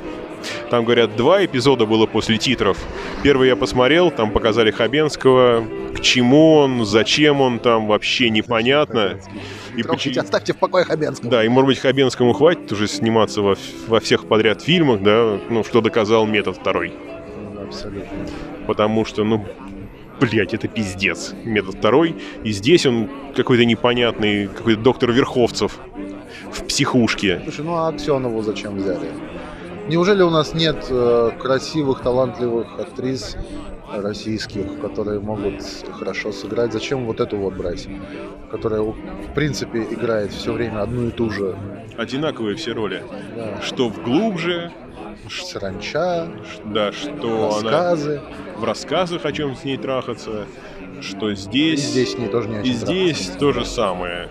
Там, 0.71 0.85
говорят, 0.85 1.15
два 1.17 1.45
эпизода 1.45 1.87
было 1.87 2.07
после 2.07 2.37
титров. 2.37 2.77
Первый 3.23 3.47
я 3.47 3.55
посмотрел, 3.55 4.11
там 4.11 4.33
показали 4.33 4.73
Хабенского. 4.73 5.65
К 5.97 6.01
чему 6.01 6.55
он, 6.55 6.85
зачем 6.85 7.41
он 7.41 7.61
там, 7.61 7.87
вообще 7.87 8.31
непонятно. 8.31 9.21
И 9.77 9.85
Трогайте, 9.85 10.21
оставьте 10.21 10.53
в 10.53 10.57
покое 10.57 10.85
Хабенского. 10.85 11.31
Да, 11.31 11.45
и, 11.45 11.49
может 11.49 11.69
быть, 11.69 11.79
Хабенскому 11.79 12.33
хватит 12.33 12.73
уже 12.73 12.89
сниматься 12.89 13.41
во, 13.41 13.55
во 13.87 14.01
всех 14.01 14.27
подряд 14.27 14.61
фильмах, 14.63 15.01
да, 15.03 15.39
ну, 15.49 15.63
что 15.63 15.81
доказал 15.81 16.27
метод 16.27 16.57
второй. 16.57 16.93
Абсолютно. 17.65 18.19
Потому 18.67 19.05
что, 19.05 19.23
ну, 19.23 19.47
блять, 20.21 20.55
это 20.55 20.67
пиздец. 20.67 21.35
Метод 21.45 21.77
второй. 21.77 22.17
И 22.43 22.51
здесь 22.51 22.85
он 22.85 23.09
какой-то 23.37 23.65
непонятный, 23.65 24.49
какой-то 24.49 24.81
доктор 24.81 25.13
Верховцев 25.13 25.79
в 26.53 26.65
психушке. 26.67 27.41
Слушай, 27.45 27.65
ну 27.65 27.75
а 27.75 27.89
Аксенову 27.89 28.43
зачем 28.43 28.77
взяли? 28.77 29.11
Неужели 29.89 30.23
у 30.23 30.31
нас 30.31 30.53
нет 30.55 30.87
э, 30.91 31.31
красивых, 31.41 32.03
талантливых 32.03 32.79
актрис 32.79 33.37
российских, 33.91 34.81
которые 34.81 35.19
могут 35.21 35.63
хорошо 35.99 36.31
сыграть? 36.31 36.73
Зачем 36.75 37.07
вот 37.07 37.21
эту 37.21 37.39
вот 37.39 37.55
брать, 37.55 37.89
которая, 38.51 38.83
в 38.83 38.95
принципе, 39.35 39.83
играет 39.91 40.31
все 40.33 40.53
время 40.53 40.83
одну 40.83 41.09
и 41.09 41.11
ту 41.11 41.31
же? 41.31 41.57
Одинаковые 41.97 42.57
все 42.57 42.73
роли. 42.75 43.03
Да. 43.35 43.63
Что 43.63 43.89
в 43.89 44.03
глубже, 44.03 44.71
Саранча, 45.31 46.29
да, 46.67 46.93
что 46.93 47.57
она 47.59 47.71
рассказы. 47.71 48.21
в 48.57 48.65
рассказах 48.65 49.25
о 49.25 49.33
чем 49.33 49.57
с 49.57 49.65
ней 49.65 49.77
трахаться, 49.79 50.45
что 51.01 51.31
И 51.31 51.35
здесь, 51.35 51.81
здесь 51.81 52.13
с 52.13 52.19
ней 52.19 52.29
тоже 52.29 52.49
не 52.49 52.61
и 52.61 52.73
здесь 52.73 53.17
трахаться. 53.19 53.39
то 53.39 53.53
же 53.53 53.65
самое. 53.65 54.29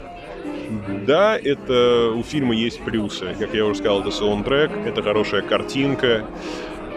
Да, 1.05 1.37
это 1.37 2.11
у 2.15 2.23
фильма 2.23 2.55
есть 2.55 2.81
плюсы. 2.81 3.35
Как 3.39 3.53
я 3.53 3.65
уже 3.65 3.79
сказал, 3.79 4.01
это 4.01 4.11
саундтрек, 4.11 4.71
это 4.85 5.01
хорошая 5.01 5.41
картинка. 5.41 6.25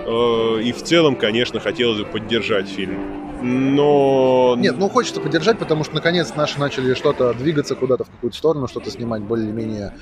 Э, 0.07 0.61
и 0.63 0.73
в 0.73 0.83
целом, 0.83 1.17
конечно, 1.17 1.61
хотелось 1.61 1.99
бы 2.01 2.07
поддержать 2.07 2.69
фильм. 2.69 2.99
Но... 3.43 4.55
Нет, 4.59 4.77
ну 4.79 4.89
хочется 4.89 5.21
поддержать, 5.21 5.59
потому 5.59 5.85
что 5.85 5.95
наконец 5.95 6.35
наши 6.35 6.59
начали 6.61 6.95
что-то 6.95 7.33
двигаться 7.33 7.75
куда-то 7.75 8.05
в 8.05 8.11
какую-то 8.11 8.37
сторону, 8.37 8.69
что-то 8.69 8.91
снимать 8.91 9.23
более-менее 9.23 9.95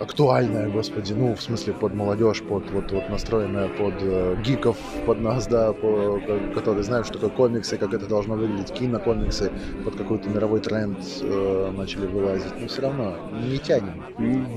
актуальная, 0.00 0.68
господи, 0.68 1.12
ну, 1.12 1.34
в 1.34 1.42
смысле, 1.42 1.74
под 1.74 1.94
молодежь, 1.94 2.42
под 2.42 2.70
вот, 2.70 2.90
вот 2.90 3.08
настроенная 3.10 3.68
под 3.68 3.94
э, 4.00 4.36
гиков, 4.42 4.76
под 5.06 5.20
нас, 5.20 5.46
да, 5.46 5.72
по, 5.72 6.20
которые 6.54 6.82
знают, 6.82 7.06
что 7.06 7.14
такое 7.14 7.30
комиксы, 7.30 7.76
как 7.76 7.92
это 7.92 8.06
должно 8.06 8.34
выглядеть, 8.34 8.72
кинокомиксы, 8.72 9.52
под 9.84 9.96
какой-то 9.96 10.28
мировой 10.28 10.60
тренд 10.60 10.98
э, 11.20 11.72
начали 11.76 12.06
вылазить. 12.06 12.52
Но 12.58 12.66
все 12.66 12.82
равно 12.82 13.16
не 13.46 13.58
тянем. 13.58 14.02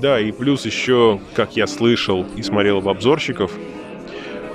Да, 0.00 0.18
и 0.18 0.32
плюс 0.32 0.64
еще, 0.64 1.20
как 1.34 1.56
я 1.56 1.66
слышал 1.66 2.24
и 2.36 2.42
смотрел 2.42 2.80
в 2.80 2.88
обзорщиков, 2.88 3.52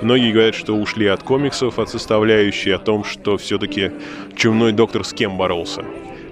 Многие 0.02 0.32
говорят, 0.32 0.54
что 0.54 0.74
ушли 0.76 1.06
от 1.08 1.22
комиксов, 1.22 1.78
от 1.78 1.90
составляющей, 1.90 2.70
о 2.70 2.78
том, 2.78 3.04
что 3.04 3.36
все-таки 3.36 3.92
Чумной 4.34 4.72
Доктор 4.72 5.04
с 5.04 5.12
кем 5.12 5.36
боролся. 5.36 5.84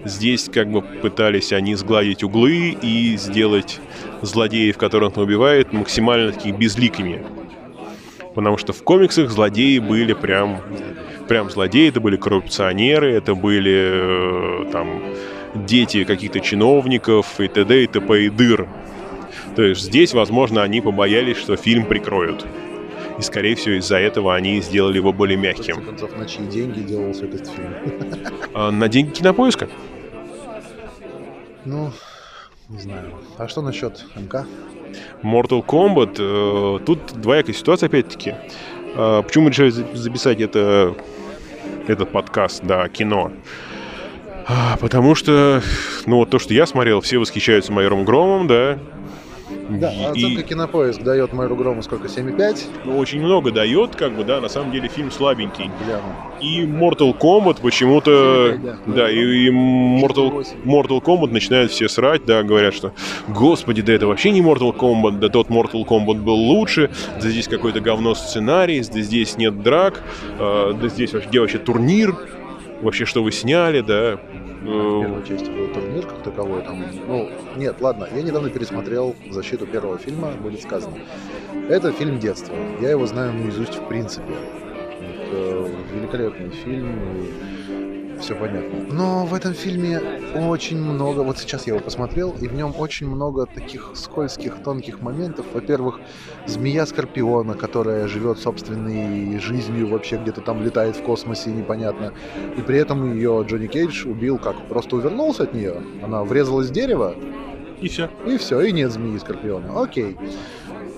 Здесь 0.05 0.49
как 0.53 0.71
бы 0.71 0.83
пытались 0.83 1.53
они 1.53 1.75
сгладить 1.75 2.23
углы 2.23 2.77
и 2.81 3.17
сделать 3.17 3.81
злодеев, 4.23 4.79
которых 4.79 5.17
он 5.17 5.25
убивает, 5.25 5.73
максимально 5.73 6.33
такими 6.33 6.57
безликими. 6.57 7.25
Потому 8.35 8.57
что 8.57 8.73
в 8.73 8.83
комиксах 8.83 9.31
злодеи 9.31 9.79
были 9.79 10.13
прям, 10.13 10.61
прям 11.27 11.51
злодеи, 11.51 11.89
это 11.89 12.01
были 12.01 12.17
коррупционеры, 12.17 13.13
это 13.13 13.35
были 13.35 14.67
э, 14.67 14.71
там 14.71 15.03
дети 15.55 16.05
каких-то 16.05 16.41
чиновников 16.41 17.41
и 17.41 17.49
т.д. 17.49 17.85
и 17.85 17.87
т.п. 17.87 18.25
и 18.25 18.29
дыр. 18.29 18.69
То 19.57 19.63
есть 19.63 19.81
здесь, 19.81 20.15
возможно, 20.15 20.63
они 20.63 20.81
побоялись, 20.81 21.37
что 21.37 21.57
фильм 21.57 21.85
прикроют. 21.87 22.47
И, 23.19 23.23
скорее 23.23 23.57
всего, 23.57 23.75
из-за 23.77 23.99
этого 23.99 24.37
они 24.37 24.61
сделали 24.61 24.99
его 24.99 25.13
более 25.13 25.37
мягким. 25.37 25.81
В 25.81 25.87
концов, 25.87 26.17
на 26.17 26.25
чьи 26.25 26.47
деньги 26.47 26.81
делался 26.81 27.25
этот 27.25 27.49
фильм? 27.49 27.75
А, 28.55 28.71
на 28.71 28.89
деньги 28.89 29.11
кинопоиска. 29.11 29.69
Ну, 31.69 31.93
не 32.71 32.79
знаю. 32.79 33.13
А 33.37 33.47
что 33.47 33.61
насчет 33.61 34.03
МК? 34.17 34.47
Mortal 35.23 35.63
Kombat. 35.63 36.17
Э, 36.19 36.79
тут 36.83 37.13
двоякая 37.13 37.55
ситуация, 37.55 37.89
опять-таки. 37.89 38.35
Э, 38.95 39.23
почему 39.23 39.51
решили 39.51 39.69
записать 39.69 40.41
это, 40.41 40.95
этот 41.87 42.11
подкаст, 42.11 42.63
да, 42.65 42.89
кино? 42.89 43.33
А, 44.47 44.79
потому 44.79 45.15
что, 45.15 45.61
ну, 46.07 46.17
вот 46.17 46.31
то, 46.31 46.39
что 46.39 46.55
я 46.55 46.65
смотрел, 46.65 47.03
все 47.03 47.19
восхищаются 47.19 47.71
Майором 47.71 48.07
Громом, 48.07 48.47
да, 48.47 48.79
да, 49.69 49.89
оценка 49.89 50.41
и... 50.41 50.43
Кинопоиск 50.43 51.03
дает 51.03 51.33
Майру 51.33 51.57
Грому 51.57 51.83
сколько, 51.83 52.09
7,5? 52.09 52.59
Ну, 52.85 52.99
очень 52.99 53.21
много 53.21 53.51
дает, 53.51 53.97
как 53.97 54.13
бы, 54.17 54.25
да, 54.25 54.41
на 54.41 54.49
самом 54.49 54.73
деле 54.73 54.89
фильм 54.89 55.11
слабенький. 55.11 55.71
Бля. 55.85 56.01
И 56.41 56.65
Mortal 56.65 57.17
Kombat 57.17 57.61
почему-то... 57.61 58.57
да, 58.63 58.79
да, 58.87 59.11
и, 59.11 59.19
и 59.19 59.51
Mortal, 59.51 60.47
Mortal 60.65 61.03
Kombat 61.03 61.33
начинают 61.33 61.71
все 61.71 61.89
срать, 61.89 62.25
да, 62.25 62.43
говорят, 62.43 62.75
что 62.75 62.93
господи, 63.29 63.83
да 63.83 63.93
это 63.93 64.07
вообще 64.07 64.31
не 64.31 64.41
Mortal 64.41 64.75
Kombat, 64.75 65.19
да 65.19 65.29
тот 65.29 65.49
Mortal 65.49 65.85
Kombat 65.85 66.23
был 66.23 66.37
лучше, 66.37 66.91
да 67.21 67.29
здесь 67.29 67.49
какой-то 67.49 67.81
говно 67.81 68.15
сценарий, 68.15 68.81
да 68.81 69.01
здесь 69.01 69.37
нет 69.37 69.63
драк, 69.63 70.03
э, 70.39 70.73
да 70.81 70.89
здесь 70.89 71.13
вообще, 71.13 71.29
где 71.29 71.41
вообще 71.41 71.59
турнир, 71.59 72.15
вообще 72.81 73.05
что 73.05 73.23
вы 73.23 73.33
сняли, 73.33 73.81
да, 73.81 74.19
в 74.69 75.01
первой 75.01 75.27
части 75.27 75.51
был 75.51 75.69
турнир 75.73 76.07
как 76.07 76.23
таковой. 76.23 76.63
Там, 76.63 76.85
ну, 77.07 77.31
нет, 77.57 77.81
ладно, 77.81 78.09
я 78.15 78.23
недавно 78.23 78.51
пересмотрел 78.51 79.15
защиту 79.31 79.67
первого 79.67 79.99
фильма, 79.99 80.33
будет 80.33 80.63
сказано. 80.63 80.97
Это 81.69 81.93
фильм 81.93 82.19
детства. 82.19 82.55
Я 82.81 82.91
его 82.91 83.07
знаю 83.07 83.33
наизусть 83.33 83.77
в 83.77 83.89
принципе. 83.89 84.35
Это 85.01 85.71
великолепный 85.93 86.51
фильм 86.51 87.27
все 88.21 88.35
понятно. 88.35 88.93
Но 88.93 89.27
в 89.27 89.35
этом 89.35 89.55
фильме 89.55 90.01
очень 90.35 90.79
много, 90.79 91.21
вот 91.21 91.39
сейчас 91.39 91.67
я 91.67 91.75
его 91.75 91.85
посмотрел, 91.85 92.35
и 92.41 92.49
в 92.49 92.55
нем 92.55 92.75
очень 92.77 93.09
много 93.09 93.47
таких 93.47 93.93
скользких, 93.95 94.63
тонких 94.63 95.01
моментов. 95.01 95.47
Во-первых, 95.53 96.01
змея 96.47 96.87
Скорпиона, 96.87 97.55
которая 97.55 98.09
живет 98.09 98.39
собственной 98.39 99.39
жизнью, 99.39 99.89
вообще 99.89 100.17
где-то 100.17 100.41
там 100.41 100.63
летает 100.63 100.97
в 100.97 101.03
космосе, 101.03 101.51
непонятно. 101.51 102.13
И 102.57 102.61
при 102.61 102.79
этом 102.79 103.15
ее 103.15 103.45
Джонни 103.47 103.67
Кейдж 103.67 104.07
убил 104.07 104.39
как? 104.39 104.57
Просто 104.69 104.97
увернулся 104.97 105.45
от 105.45 105.55
нее. 105.55 105.83
Она 106.03 106.25
врезалась 106.25 106.69
в 106.69 106.73
дерево. 106.73 107.15
И 107.81 107.89
все. 107.89 108.11
И 108.27 108.37
все, 108.39 108.61
и 108.61 108.73
нет 108.73 108.91
змеи 108.93 109.19
Скорпиона. 109.19 109.83
Окей. 109.83 110.17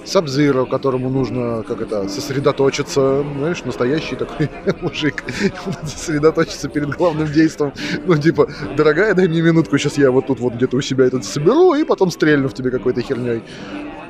Сабзиро, 0.05 0.65
которому 0.65 1.09
нужно, 1.09 1.63
как 1.63 1.81
это, 1.81 2.09
сосредоточиться, 2.09 3.25
знаешь, 3.37 3.65
настоящий 3.65 4.17
такой 4.17 4.49
мужик, 4.81 5.25
сосредоточиться 5.85 6.69
перед 6.69 6.91
главным 6.91 7.27
действием. 7.31 7.73
Ну, 8.07 8.17
типа, 8.17 8.49
дорогая, 8.77 9.15
дай 9.15 9.29
мне 9.29 9.41
минутку, 9.43 9.79
сейчас 9.79 9.99
я 9.99 10.11
вот 10.11 10.27
тут 10.27 10.41
вот 10.41 10.55
где-то 10.55 10.77
у 10.77 10.81
себя 10.81 11.05
этот 11.05 11.25
соберу, 11.25 11.75
и 11.75 11.85
потом 11.85 12.11
стрельну 12.11 12.49
в 12.49 12.55
тебе 12.55 12.71
какой-то 12.71 13.03
херней. 13.03 13.43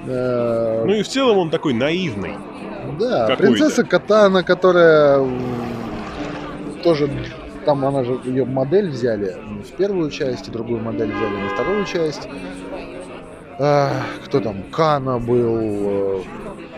Э, 0.07 0.85
ну 0.85 0.95
и 0.95 1.03
в 1.03 1.09
целом 1.09 1.39
он 1.39 1.51
такой 1.51 1.75
наивный. 1.75 2.37
Да, 2.99 3.37
принцесса 3.37 3.85
Катана, 3.85 4.43
которая 4.43 5.25
тоже 6.83 7.11
там 7.65 7.85
она 7.85 8.05
же 8.05 8.19
ее 8.25 8.45
модель 8.45 8.91
взяли 8.91 9.37
в 9.69 9.77
первую 9.77 10.11
часть, 10.11 10.49
и 10.49 10.51
другую 10.51 10.81
модель 10.81 11.13
взяли 11.13 11.37
на 11.37 11.49
вторую 11.51 11.85
часть 11.85 12.29
кто 13.61 14.41
там, 14.41 14.63
Кана 14.71 15.19
был, 15.19 15.59
э, 15.61 16.23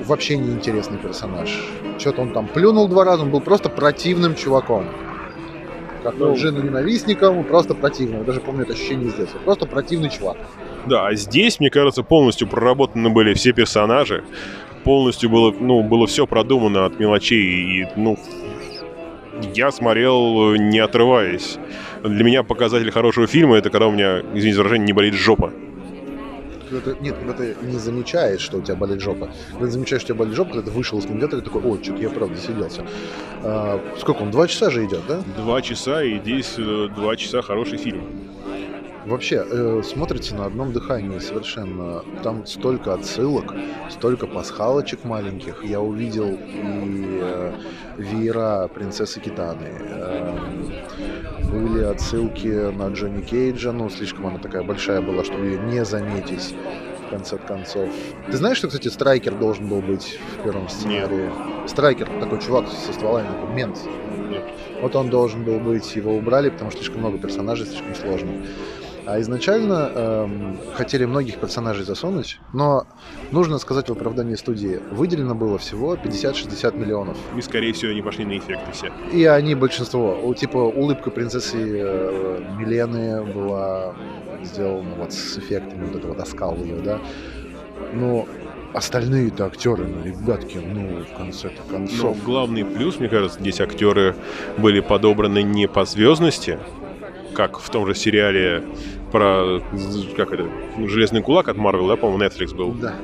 вообще 0.04 0.36
неинтересный 0.36 0.98
персонаж. 0.98 1.48
Что-то 1.98 2.22
он 2.22 2.32
там 2.32 2.48
плюнул 2.48 2.88
два 2.88 3.04
раза, 3.04 3.22
он 3.22 3.30
был 3.30 3.40
просто 3.40 3.68
противным 3.68 4.34
чуваком. 4.34 4.86
Как 6.02 6.18
ну, 6.18 6.34
Джину 6.34 6.60
ненавистником, 6.60 7.44
просто 7.44 7.74
противным. 7.74 8.20
Я 8.20 8.24
даже 8.24 8.40
помню 8.40 8.62
это 8.64 8.72
ощущение 8.72 9.12
детства. 9.16 9.38
Просто 9.44 9.66
противный 9.66 10.10
чувак. 10.10 10.36
Да, 10.86 11.06
а 11.06 11.14
здесь, 11.14 11.60
мне 11.60 11.70
кажется, 11.70 12.02
полностью 12.02 12.48
проработаны 12.48 13.10
были 13.10 13.34
все 13.34 13.52
персонажи. 13.52 14.24
Полностью 14.82 15.30
было, 15.30 15.52
ну, 15.52 15.84
было 15.84 16.08
все 16.08 16.26
продумано 16.26 16.84
от 16.84 16.98
мелочей. 16.98 17.82
И, 17.82 17.88
ну, 17.94 18.18
я 19.54 19.70
смотрел, 19.70 20.56
не 20.56 20.80
отрываясь. 20.80 21.58
Для 22.02 22.24
меня 22.24 22.42
показатель 22.42 22.90
хорошего 22.90 23.28
фильма 23.28 23.56
это 23.56 23.70
когда 23.70 23.86
у 23.86 23.92
меня, 23.92 24.22
извините 24.34 24.54
за 24.54 24.62
выражение, 24.62 24.86
не 24.86 24.92
болит 24.92 25.14
жопа 25.14 25.52
когда 26.72 26.92
ты, 26.92 27.02
нет, 27.02 27.16
когда 27.16 27.32
ты 27.32 27.56
не 27.62 27.78
замечаешь, 27.78 28.40
что 28.40 28.58
у 28.58 28.62
тебя 28.62 28.74
болит 28.74 29.00
жопа. 29.00 29.30
Когда 29.50 29.66
ты 29.66 29.72
замечаешь, 29.72 30.02
что 30.02 30.12
у 30.12 30.16
тебя 30.16 30.24
болит 30.24 30.34
жопа, 30.34 30.52
когда 30.52 30.70
ты 30.70 30.76
вышел 30.76 30.98
из 30.98 31.06
кинотеатра 31.06 31.38
и 31.38 31.42
такой, 31.42 31.62
ой, 31.62 31.82
что-то 31.82 32.02
я 32.02 32.10
правда 32.10 32.36
сиделся. 32.36 32.86
А, 33.42 33.80
сколько 33.98 34.22
он, 34.22 34.30
два 34.30 34.48
часа 34.48 34.70
же 34.70 34.84
идет, 34.84 35.02
да? 35.06 35.22
Два 35.36 35.62
часа, 35.62 36.02
и 36.02 36.18
здесь 36.18 36.54
два 36.56 37.16
часа 37.16 37.42
хороший 37.42 37.78
фильм. 37.78 38.31
Вообще, 39.06 39.44
э, 39.44 39.82
смотрится 39.84 40.34
на 40.36 40.46
одном 40.46 40.72
дыхании 40.72 41.18
совершенно. 41.18 42.04
Там 42.22 42.46
столько 42.46 42.94
отсылок, 42.94 43.52
столько 43.90 44.26
пасхалочек 44.26 45.04
маленьких. 45.04 45.64
Я 45.64 45.80
увидел 45.80 46.28
и 46.28 47.18
э, 47.20 47.52
веера 47.98 48.68
принцессы 48.68 49.20
Китаны. 49.20 49.68
Э, 49.80 50.38
были 51.50 51.82
отсылки 51.82 52.72
на 52.72 52.88
Джонни 52.88 53.22
Кейджа, 53.22 53.72
ну, 53.72 53.90
слишком 53.90 54.28
она 54.28 54.38
такая 54.38 54.62
большая 54.62 55.00
была, 55.00 55.24
чтобы 55.24 55.46
ее 55.46 55.58
не 55.58 55.84
заметить 55.84 56.54
в 57.06 57.10
конце 57.10 57.38
концов. 57.38 57.88
Ты 58.30 58.36
знаешь, 58.36 58.58
что, 58.58 58.68
кстати, 58.68 58.88
Страйкер 58.88 59.34
должен 59.34 59.66
был 59.66 59.82
быть 59.82 60.18
в 60.38 60.44
первом 60.44 60.68
сценарии? 60.68 61.24
Нет. 61.24 61.70
Страйкер, 61.70 62.08
такой 62.20 62.40
чувак 62.40 62.68
со 62.68 62.92
стволами, 62.92 63.26
такой 63.26 63.54
мент. 63.54 63.78
Нет. 64.30 64.44
Вот 64.80 64.96
он 64.96 65.10
должен 65.10 65.44
был 65.44 65.58
быть, 65.58 65.94
его 65.94 66.16
убрали, 66.16 66.50
потому 66.50 66.70
что 66.70 66.80
слишком 66.80 67.00
много 67.00 67.18
персонажей, 67.18 67.66
слишком 67.66 67.94
сложно. 67.94 68.32
А 69.04 69.20
изначально 69.20 69.90
эм, 69.94 70.58
хотели 70.74 71.04
многих 71.04 71.38
персонажей 71.38 71.84
засунуть, 71.84 72.38
но 72.52 72.86
нужно 73.32 73.58
сказать 73.58 73.88
в 73.88 73.92
оправдании 73.92 74.36
студии, 74.36 74.80
выделено 74.92 75.34
было 75.34 75.58
всего 75.58 75.94
50-60 75.96 76.78
миллионов. 76.78 77.16
И, 77.36 77.40
скорее 77.40 77.72
всего, 77.72 77.90
они 77.90 78.02
пошли 78.02 78.24
на 78.24 78.38
эффекты 78.38 78.70
все. 78.72 78.92
И 79.12 79.24
они 79.24 79.54
большинство. 79.54 80.32
Типа, 80.34 80.58
улыбка 80.58 81.10
принцессы 81.10 81.58
э, 81.58 82.44
Милены 82.58 83.24
была 83.24 83.94
сделана 84.44 84.94
вот 84.96 85.12
с 85.12 85.38
эффектами, 85.38 85.86
вот 85.86 85.96
это 85.96 86.08
вот 86.08 86.20
оскал 86.20 86.56
ее, 86.56 86.76
да. 86.76 87.00
Но 87.92 88.26
остальные-то 88.72 89.46
актеры, 89.46 89.86
ну, 89.86 90.04
ребятки, 90.04 90.58
ну, 90.58 91.02
в 91.04 91.16
конце-то 91.16 91.62
концов. 91.70 92.16
Но 92.16 92.24
главный 92.24 92.64
плюс, 92.64 92.98
мне 92.98 93.08
кажется, 93.08 93.38
здесь 93.40 93.60
актеры 93.60 94.16
были 94.58 94.80
подобраны 94.80 95.42
не 95.42 95.68
по 95.68 95.84
звездности, 95.84 96.58
как 97.34 97.58
в 97.58 97.68
том 97.70 97.86
же 97.86 97.94
сериале 97.94 98.62
про, 99.10 99.60
как 100.16 100.32
это, 100.32 100.46
Железный 100.78 101.20
кулак 101.20 101.48
от 101.48 101.56
Marvel, 101.56 101.86
да, 101.86 101.96
по-моему, 101.96 102.24
Netflix 102.24 102.54
был. 102.54 102.72
Да. 102.72 102.94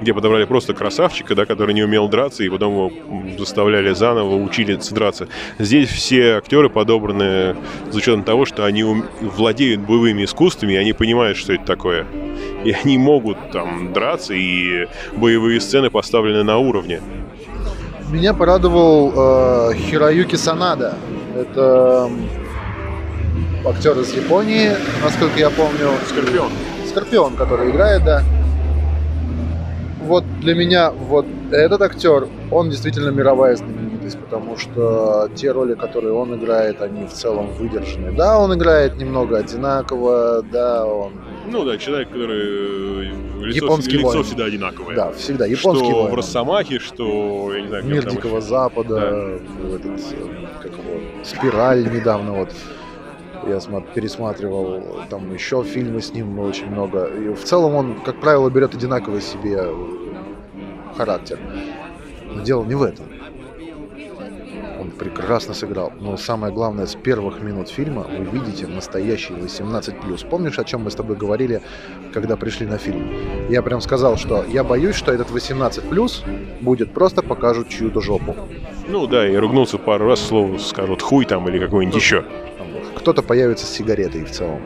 Где 0.00 0.14
подобрали 0.14 0.44
просто 0.44 0.72
красавчика, 0.72 1.34
да, 1.34 1.44
который 1.44 1.74
не 1.74 1.82
умел 1.82 2.08
драться, 2.08 2.42
и 2.42 2.48
потом 2.48 2.72
его 2.72 2.92
заставляли 3.38 3.92
заново, 3.92 4.34
учили 4.42 4.78
драться. 4.90 5.28
Здесь 5.58 5.90
все 5.90 6.36
актеры 6.38 6.70
подобраны 6.70 7.54
с 7.90 7.94
учетом 7.94 8.24
того, 8.24 8.46
что 8.46 8.64
они 8.64 8.82
ум- 8.82 9.04
владеют 9.20 9.82
боевыми 9.82 10.24
искусствами, 10.24 10.72
и 10.72 10.76
они 10.76 10.94
понимают, 10.94 11.36
что 11.36 11.52
это 11.52 11.64
такое. 11.64 12.06
И 12.64 12.72
они 12.72 12.96
могут 12.96 13.50
там 13.50 13.92
драться, 13.92 14.32
и 14.34 14.88
боевые 15.16 15.60
сцены 15.60 15.90
поставлены 15.90 16.42
на 16.44 16.58
уровне. 16.58 17.00
Меня 18.10 18.32
порадовал 18.32 19.70
э, 19.70 19.74
Хироюки 19.74 20.36
Санада. 20.36 20.96
Это 21.36 22.10
актер 23.64 23.98
из 23.98 24.12
Японии, 24.14 24.70
насколько 25.02 25.38
я 25.38 25.50
помню. 25.50 25.90
Скорпион. 26.08 26.50
Скорпион, 26.88 27.36
который 27.36 27.70
играет, 27.70 28.04
да. 28.04 28.22
Вот 30.00 30.24
для 30.40 30.54
меня 30.54 30.90
вот 30.90 31.26
этот 31.50 31.82
актер, 31.82 32.28
он 32.50 32.70
действительно 32.70 33.10
мировая 33.10 33.56
знаменитость, 33.56 34.18
потому 34.18 34.56
что 34.56 35.28
те 35.34 35.52
роли, 35.52 35.74
которые 35.74 36.12
он 36.14 36.34
играет, 36.34 36.80
они 36.80 37.04
в 37.06 37.12
целом 37.12 37.48
выдержаны. 37.58 38.12
Да, 38.12 38.38
он 38.38 38.54
играет 38.54 38.96
немного 38.96 39.38
одинаково, 39.38 40.42
да, 40.50 40.86
он... 40.86 41.12
Ну 41.50 41.64
да, 41.64 41.76
человек, 41.76 42.08
который 42.08 43.08
э, 43.08 43.44
лицо, 43.44 43.64
Японский 43.66 43.98
лицо 43.98 44.08
воин. 44.08 44.24
всегда 44.24 44.44
одинаковое. 44.46 44.96
Да, 44.96 45.12
всегда 45.12 45.46
японский 45.46 45.84
что 45.84 46.02
воин. 46.02 46.12
в 46.12 46.14
Росомахе, 46.14 46.78
что, 46.78 47.52
я 47.54 47.60
не 47.62 47.68
знаю, 47.68 47.84
Мир 47.84 48.06
Дикого 48.06 48.38
еще. 48.38 48.48
Запада, 48.48 49.40
этот, 49.74 49.86
э, 49.86 50.46
как 50.62 50.72
его, 50.72 51.00
Спираль 51.22 51.84
недавно 51.92 52.32
вот 52.32 52.50
я 53.48 53.80
пересматривал, 53.94 54.82
там 55.10 55.32
еще 55.32 55.62
фильмы 55.62 56.00
с 56.00 56.12
ним 56.12 56.38
очень 56.38 56.66
много. 56.66 57.06
И 57.06 57.34
в 57.34 57.44
целом 57.44 57.74
он, 57.74 58.00
как 58.04 58.20
правило, 58.20 58.48
берет 58.50 58.74
одинаковый 58.74 59.20
себе 59.20 59.58
э, 59.60 59.74
характер. 60.96 61.38
Но 62.34 62.42
дело 62.42 62.64
не 62.64 62.74
в 62.74 62.82
этом. 62.82 63.06
Он 64.80 64.90
прекрасно 64.92 65.54
сыграл. 65.54 65.92
Но 66.00 66.16
самое 66.16 66.52
главное, 66.52 66.86
с 66.86 66.94
первых 66.94 67.42
минут 67.42 67.68
фильма 67.68 68.02
вы 68.02 68.24
видите 68.24 68.66
настоящий 68.66 69.32
18+. 69.34 70.28
Помнишь, 70.28 70.58
о 70.58 70.64
чем 70.64 70.84
мы 70.84 70.90
с 70.90 70.94
тобой 70.94 71.16
говорили, 71.16 71.62
когда 72.12 72.36
пришли 72.36 72.66
на 72.66 72.78
фильм? 72.78 73.10
Я 73.48 73.62
прям 73.62 73.80
сказал, 73.80 74.16
что 74.16 74.44
я 74.44 74.62
боюсь, 74.62 74.94
что 74.94 75.12
этот 75.12 75.30
18+, 75.30 76.60
будет 76.60 76.92
просто 76.92 77.22
покажут 77.22 77.68
чью-то 77.68 78.00
жопу. 78.00 78.36
Ну 78.88 79.06
да, 79.06 79.28
и 79.28 79.36
ругнулся 79.36 79.78
пару 79.78 80.06
раз, 80.06 80.20
слово 80.20 80.58
скажут 80.58 81.02
хуй 81.02 81.24
там 81.24 81.48
или 81.48 81.58
какой-нибудь 81.58 82.00
еще. 82.00 82.24
Кто-то 83.08 83.22
появится 83.22 83.64
с 83.64 83.70
сигаретой 83.70 84.26
в 84.26 84.30
целом. 84.30 84.60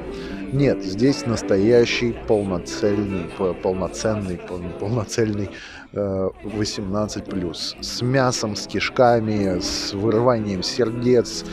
Нет, 0.52 0.82
здесь 0.82 1.26
настоящий 1.26 2.12
полноценный, 2.26 3.26
по- 3.38 3.54
полноценный, 3.54 4.36
пол- 4.36 4.64
полноценный 4.80 5.48
э, 5.92 6.30
18+. 6.42 7.54
С 7.80 8.02
мясом, 8.02 8.56
с 8.56 8.66
кишками, 8.66 9.60
с 9.60 9.92
вырыванием 9.92 10.64
сердец. 10.64 11.44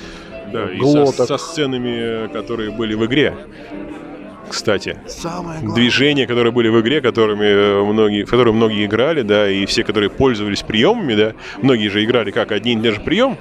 Да, 0.51 0.67
и 0.71 0.79
глоток. 0.79 1.13
со, 1.13 1.25
со 1.27 1.37
сценами, 1.37 2.27
которые 2.33 2.71
были 2.71 2.95
в 2.95 3.05
игре. 3.05 3.35
Кстати, 4.49 4.99
Самое 5.05 5.59
движения, 5.75 6.25
которые 6.25 6.51
были 6.51 6.69
в 6.69 6.81
игре, 6.81 7.01
которыми 7.01 7.45
э, 7.45 7.83
многие, 7.83 8.23
в 8.23 8.31
которые 8.31 8.55
многие 8.55 8.87
играли, 8.87 9.21
да, 9.21 9.47
и 9.47 9.67
все, 9.67 9.83
которые 9.83 10.09
пользовались 10.09 10.63
приемами, 10.63 11.13
да, 11.13 11.33
многие 11.61 11.89
же 11.89 12.03
играли 12.03 12.31
как 12.31 12.51
один 12.51 12.79
и 12.79 12.83
тот 12.85 12.95
же 12.95 13.01
прием, 13.01 13.37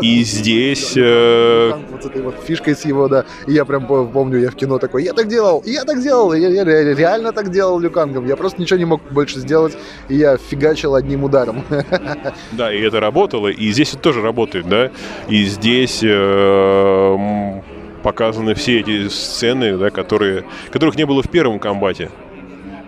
и 0.00 0.22
здесь, 0.24 0.94
э, 0.96 1.72
Вот 1.90 2.02
с 2.02 2.06
этой 2.06 2.22
вот 2.22 2.34
фишкой 2.46 2.74
с 2.74 2.84
его, 2.84 3.08
да. 3.08 3.24
И 3.46 3.52
я 3.52 3.64
прям 3.64 3.86
по- 3.86 4.04
помню, 4.04 4.40
я 4.40 4.50
в 4.50 4.54
кино 4.54 4.78
такой, 4.78 5.04
я 5.04 5.12
так 5.12 5.28
делал, 5.28 5.62
я 5.66 5.84
так 5.84 6.00
делал, 6.02 6.32
я, 6.32 6.48
я 6.48 6.64
ре- 6.64 6.94
реально 6.94 7.32
так 7.32 7.50
делал 7.50 7.78
Люкангом. 7.78 8.26
Я 8.26 8.36
просто 8.36 8.60
ничего 8.60 8.78
не 8.78 8.84
мог 8.84 9.00
больше 9.10 9.38
сделать, 9.40 9.76
и 10.08 10.16
я 10.16 10.36
фигачил 10.36 10.94
одним 10.94 11.24
ударом. 11.24 11.62
да, 12.52 12.72
и 12.72 12.80
это 12.80 13.00
работало, 13.00 13.48
и 13.48 13.70
здесь 13.72 13.92
это 13.94 13.98
тоже 14.02 14.22
работает, 14.22 14.68
да, 14.68 14.90
и 15.28 15.44
здесь 15.44 16.00
э, 16.02 17.60
показаны 18.02 18.54
все 18.54 18.80
эти 18.80 19.08
сцены, 19.08 19.76
да, 19.76 19.90
которые, 19.90 20.44
которых 20.70 20.96
не 20.96 21.06
было 21.06 21.22
в 21.22 21.30
первом 21.30 21.58
комбате. 21.58 22.10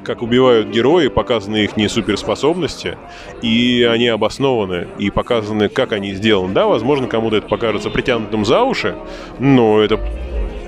Как 0.06 0.22
убивают 0.22 0.68
герои, 0.68 1.08
показаны 1.08 1.64
их 1.64 1.76
не 1.76 1.88
суперспособности, 1.88 2.96
и 3.42 3.82
они 3.82 4.06
обоснованы, 4.06 4.86
и 4.98 5.10
показаны, 5.10 5.68
как 5.68 5.90
они 5.90 6.14
сделаны. 6.14 6.54
Да, 6.54 6.66
возможно, 6.66 7.08
кому-то 7.08 7.38
это 7.38 7.48
покажется 7.48 7.90
притянутым 7.90 8.44
за 8.44 8.62
уши, 8.62 8.94
но 9.40 9.80
это, 9.80 9.98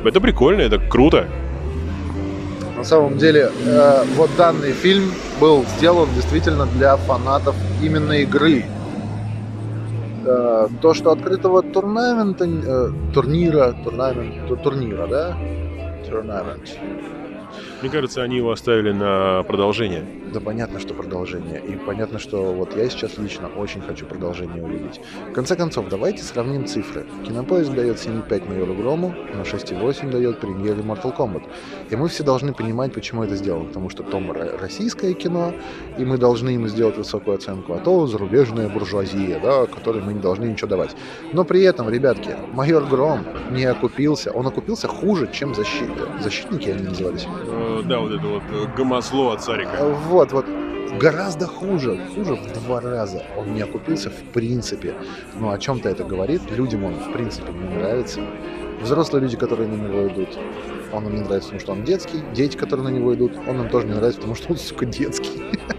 это 0.04 0.20
прикольно, 0.20 0.62
это 0.62 0.80
круто. 0.80 1.28
На 2.76 2.82
самом 2.82 3.16
деле, 3.16 3.52
э, 3.64 4.04
вот 4.16 4.30
данный 4.36 4.72
фильм 4.72 5.12
был 5.40 5.64
сделан 5.76 6.08
действительно 6.16 6.66
для 6.66 6.96
фанатов 6.96 7.54
именно 7.80 8.14
игры. 8.14 8.64
Э, 10.26 10.66
то, 10.80 10.94
что 10.94 11.12
открытого 11.12 11.62
турнамента, 11.62 12.44
э, 12.44 12.88
турнира, 13.14 13.72
турнамент, 13.84 14.48
ту- 14.48 14.56
турнира, 14.56 15.06
да? 15.06 15.36
Турнамент. 16.10 16.76
Мне 17.80 17.90
кажется, 17.90 18.22
они 18.22 18.36
его 18.36 18.50
оставили 18.50 18.92
на 18.92 19.42
продолжение. 19.44 20.04
Да 20.32 20.40
понятно, 20.40 20.78
что 20.78 20.94
продолжение. 20.94 21.60
И 21.60 21.76
понятно, 21.76 22.18
что 22.18 22.52
вот 22.52 22.76
я 22.76 22.88
сейчас 22.90 23.16
лично 23.16 23.48
очень 23.48 23.80
хочу 23.80 24.04
продолжение 24.04 24.62
увидеть. 24.62 25.00
В 25.30 25.32
конце 25.32 25.56
концов, 25.56 25.88
давайте 25.88 26.22
сравним 26.22 26.66
цифры. 26.66 27.06
Кинопоиск 27.26 27.72
дает 27.72 27.96
7,5 27.96 28.48
майору 28.48 28.74
Грому, 28.74 29.14
на 29.34 29.42
6,8 29.42 30.10
дает 30.10 30.40
премьере 30.40 30.82
Mortal 30.82 31.16
Kombat. 31.16 31.42
И 31.90 31.96
мы 31.96 32.08
все 32.08 32.24
должны 32.24 32.52
понимать, 32.52 32.92
почему 32.92 33.24
это 33.24 33.36
сделано. 33.36 33.64
Потому 33.66 33.88
что 33.88 34.02
то 34.02 34.18
ро- 34.18 34.58
российское 34.60 35.14
кино, 35.14 35.54
и 35.96 36.04
мы 36.04 36.18
должны 36.18 36.50
ему 36.50 36.68
сделать 36.68 36.98
высокую 36.98 37.36
оценку, 37.36 37.72
а 37.72 37.78
то 37.78 38.06
зарубежная 38.06 38.68
буржуазия, 38.68 39.40
да, 39.40 39.66
которой 39.66 40.02
мы 40.02 40.12
не 40.12 40.20
должны 40.20 40.44
ничего 40.44 40.68
давать. 40.68 40.94
Но 41.32 41.44
при 41.44 41.62
этом, 41.62 41.88
ребятки, 41.88 42.36
майор 42.52 42.84
Гром 42.84 43.20
не 43.50 43.64
окупился. 43.64 44.30
Он 44.32 44.46
окупился 44.46 44.88
хуже, 44.88 45.28
чем 45.32 45.54
защит... 45.54 45.90
защитники 46.20 46.68
они 46.68 46.88
назывались. 46.88 47.26
Э, 47.46 47.82
да, 47.84 48.00
вот 48.00 48.12
это 48.12 48.26
вот 48.26 48.42
э, 48.52 48.76
гомосло 48.76 49.32
от 49.32 49.42
Царика. 49.42 49.84
Вот, 50.08 50.17
вот. 50.32 50.46
Гораздо 50.98 51.46
хуже, 51.46 52.00
хуже 52.14 52.34
в 52.34 52.52
два 52.64 52.80
раза. 52.80 53.22
Он 53.36 53.54
не 53.54 53.60
окупился 53.60 54.10
в 54.10 54.20
принципе. 54.32 54.94
Ну, 55.38 55.50
о 55.50 55.58
чем-то 55.58 55.88
это 55.88 56.02
говорит. 56.02 56.42
Людям 56.50 56.84
он 56.84 56.94
в 56.94 57.12
принципе 57.12 57.52
не 57.52 57.76
нравится. 57.76 58.20
Взрослые 58.82 59.22
люди, 59.22 59.36
которые 59.36 59.68
на 59.68 59.74
него 59.74 60.08
идут, 60.08 60.36
он 60.92 61.06
им 61.06 61.14
не 61.14 61.20
нравится, 61.20 61.50
потому 61.50 61.60
что 61.60 61.72
он 61.72 61.84
детский. 61.84 62.18
Дети, 62.34 62.56
которые 62.56 62.84
на 62.88 62.92
него 62.92 63.14
идут, 63.14 63.32
он 63.46 63.60
им 63.60 63.68
тоже 63.68 63.86
не 63.86 63.94
нравится, 63.94 64.20
потому 64.20 64.34
что 64.34 64.52
он, 64.52 64.56
сука, 64.56 64.86
детский. 64.86 65.40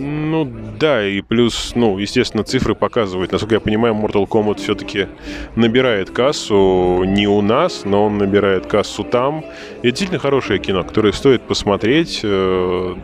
Ну 0.00 0.50
да, 0.78 1.06
и 1.06 1.20
плюс, 1.20 1.72
ну, 1.74 1.98
естественно, 1.98 2.42
цифры 2.42 2.74
показывают. 2.74 3.32
Насколько 3.32 3.56
я 3.56 3.60
понимаю, 3.60 3.94
Mortal 3.94 4.26
Kombat 4.26 4.58
все-таки 4.60 5.08
набирает 5.56 6.10
кассу 6.10 7.02
не 7.04 7.26
у 7.28 7.42
нас, 7.42 7.82
но 7.84 8.06
он 8.06 8.16
набирает 8.16 8.66
кассу 8.66 9.04
там. 9.04 9.40
И 9.82 9.88
это 9.88 9.90
действительно 9.90 10.18
хорошее 10.18 10.58
кино, 10.58 10.84
которое 10.84 11.12
стоит 11.12 11.42
посмотреть. 11.42 12.20
э, 12.22 12.94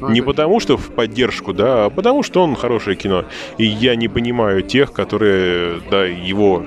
Ну, 0.00 0.08
Не 0.08 0.22
потому, 0.22 0.60
что 0.60 0.76
в 0.76 0.90
поддержку, 0.90 1.52
да, 1.52 1.86
а 1.86 1.90
потому, 1.90 2.22
что 2.22 2.42
он 2.42 2.56
хорошее 2.56 2.96
кино. 2.96 3.24
И 3.58 3.64
я 3.64 3.94
не 3.94 4.08
понимаю 4.08 4.62
тех, 4.62 4.92
которые, 4.92 5.80
да, 5.90 6.04
его 6.04 6.64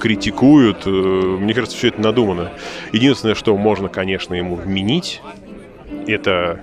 критикуют. 0.00 0.86
Э, 0.86 0.90
Мне 0.90 1.54
кажется, 1.54 1.76
все 1.76 1.88
это 1.88 2.00
надумано. 2.00 2.50
Единственное, 2.92 3.34
что 3.34 3.56
можно, 3.56 3.88
конечно, 3.88 4.34
ему 4.34 4.54
вменить, 4.54 5.20
это 6.06 6.60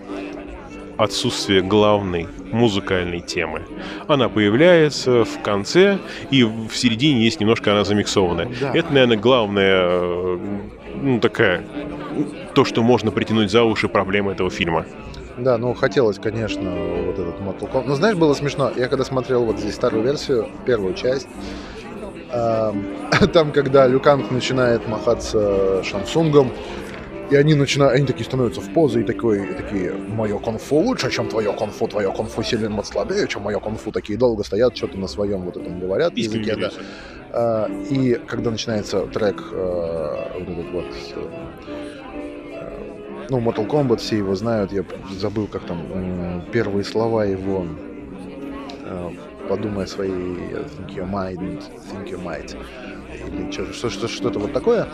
отсутствие 1.00 1.62
главной 1.62 2.28
музыкальной 2.52 3.22
темы. 3.22 3.62
Она 4.08 4.28
появляется 4.28 5.24
в 5.24 5.42
конце, 5.42 5.98
и 6.30 6.44
в 6.44 6.72
середине 6.74 7.24
есть 7.24 7.40
немножко 7.40 7.72
она 7.72 7.86
замиксованная. 7.86 8.50
Да. 8.60 8.74
Это, 8.74 8.92
наверное, 8.92 9.16
главная, 9.16 10.38
ну, 11.02 11.20
такая, 11.22 11.64
то, 12.54 12.66
что 12.66 12.84
можно 12.84 13.12
притянуть 13.12 13.50
за 13.50 13.64
уши 13.64 13.88
проблема 13.88 14.34
этого 14.34 14.50
фильма. 14.50 14.86
Да, 15.38 15.58
ну 15.58 15.74
хотелось, 15.74 16.20
конечно, 16.20 16.70
вот 16.70 17.18
этот 17.18 17.36
Mortal 17.40 17.72
Kombat. 17.72 17.84
Но 17.88 17.96
знаешь, 17.96 18.18
было 18.18 18.34
смешно. 18.34 18.70
Я 18.76 18.90
когда 18.90 19.06
смотрел 19.06 19.46
вот 19.46 19.58
здесь 19.58 19.76
старую 19.76 20.04
версию, 20.04 20.50
первую 20.66 20.96
часть, 20.96 21.30
эм, 22.34 22.86
там, 23.34 23.54
когда 23.54 23.88
Люканг 23.88 24.32
начинает 24.32 24.86
махаться 24.86 25.82
Шансунгом, 25.86 26.52
и 27.30 27.36
они 27.36 27.54
начинают, 27.54 27.96
они 27.96 28.06
такие 28.08 28.26
становятся 28.26 28.62
в 28.62 28.74
позу 28.74 29.00
и, 29.00 29.04
такой, 29.04 29.52
и 29.52 29.54
такие, 29.54 29.94
мое 29.94 30.40
конфу 30.40 30.78
лучше, 30.78 31.12
чем 31.12 31.28
твое 31.28 31.54
конфу, 31.54 31.88
твое 31.88 32.12
конфу 32.12 32.42
сильно 32.44 32.84
слабее, 32.84 33.28
чем 33.28 33.44
мое 33.44 33.60
конфу. 33.60 33.92
Такие 33.92 34.18
долго 34.18 34.44
стоят, 34.44 34.76
что-то 34.76 34.98
на 34.98 35.08
своем 35.08 35.42
вот 35.42 35.58
этом 35.58 35.80
говорят 35.80 36.16
Письками 36.16 36.42
языке, 36.42 36.56
да. 36.60 36.72
А, 37.32 37.70
И 37.90 38.16
когда 38.28 38.52
начинается 38.52 39.06
трек, 39.08 39.44
э, 39.52 40.40
вот 40.40 40.50
этот 40.50 40.72
вот, 40.72 40.86
э, 41.16 41.30
ну, 43.30 43.40
Mortal 43.40 43.68
Kombat, 43.68 43.98
все 43.98 44.18
его 44.18 44.36
знают, 44.36 44.72
я 44.72 44.84
забыл, 45.20 45.48
как 45.48 45.64
там 45.66 46.44
первые 46.52 46.84
слова 46.84 47.26
его, 47.26 47.66
э, 48.86 49.10
подумай 49.48 49.84
о 49.84 49.88
своей 49.88 50.12
think 50.14 50.96
you 50.96 51.06
might, 51.08 51.38
think 51.92 52.10
you 52.10 52.24
might, 52.24 52.56
или 53.28 53.52
чё- 53.52 53.72
что- 53.72 53.90
что- 53.90 54.08
что-то 54.08 54.40
вот 54.40 54.54
такое. 54.54 54.88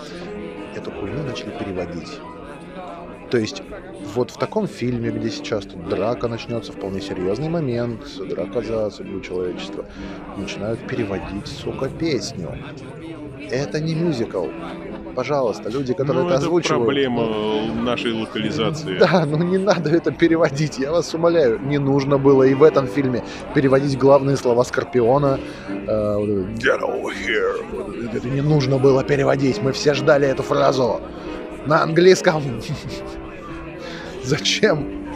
Эту 0.78 0.92
хуйню 0.92 1.24
начали 1.24 1.52
переводить. 1.52 2.20
То 3.32 3.38
есть 3.38 3.64
вот 4.14 4.32
в 4.32 4.38
таком 4.38 4.68
фильме, 4.68 5.10
где 5.10 5.30
сейчас 5.30 5.66
тут 5.66 5.90
драка 5.90 6.28
начнется, 6.28 6.72
вполне 6.72 7.02
серьезный 7.02 7.50
момент, 7.50 8.02
драка 8.30 8.62
за 8.62 8.90
судьбу 8.92 9.20
человечества, 9.22 9.86
начинают 10.38 10.86
переводить, 10.88 11.48
сука, 11.48 11.90
песню. 11.90 12.58
Это 13.50 13.80
не 13.80 13.96
мюзикл. 13.96 14.48
Пожалуйста, 15.16 15.70
люди, 15.70 15.94
которые 15.94 16.24
ну, 16.24 16.30
это, 16.30 16.38
это 16.38 16.46
озвучивают. 16.46 16.86
проблема 16.86 17.24
ну, 17.26 17.82
нашей 17.82 18.12
локализации. 18.14 18.98
Да, 18.98 19.26
ну 19.26 19.38
не 19.38 19.58
надо 19.58 19.90
это 19.90 20.12
переводить, 20.12 20.78
я 20.78 20.92
вас 20.92 21.14
умоляю. 21.14 21.60
Не 21.60 21.78
нужно 21.78 22.18
было 22.18 22.44
и 22.44 22.54
в 22.54 22.64
этом 22.64 22.88
фильме 22.88 23.24
переводить 23.54 23.98
главные 23.98 24.36
слова 24.36 24.64
Скорпиона. 24.64 25.40
Э, 25.70 26.16
вот 26.18 26.30
Get 26.60 26.82
over 26.82 27.14
here. 27.14 28.14
Это 28.14 28.28
не 28.28 28.42
нужно 28.42 28.78
было 28.78 29.04
переводить, 29.04 29.62
мы 29.62 29.72
все 29.72 29.94
ждали 29.94 30.28
эту 30.28 30.44
фразу. 30.44 31.00
На 31.66 31.82
английском. 31.82 32.44
Зачем? 34.24 35.08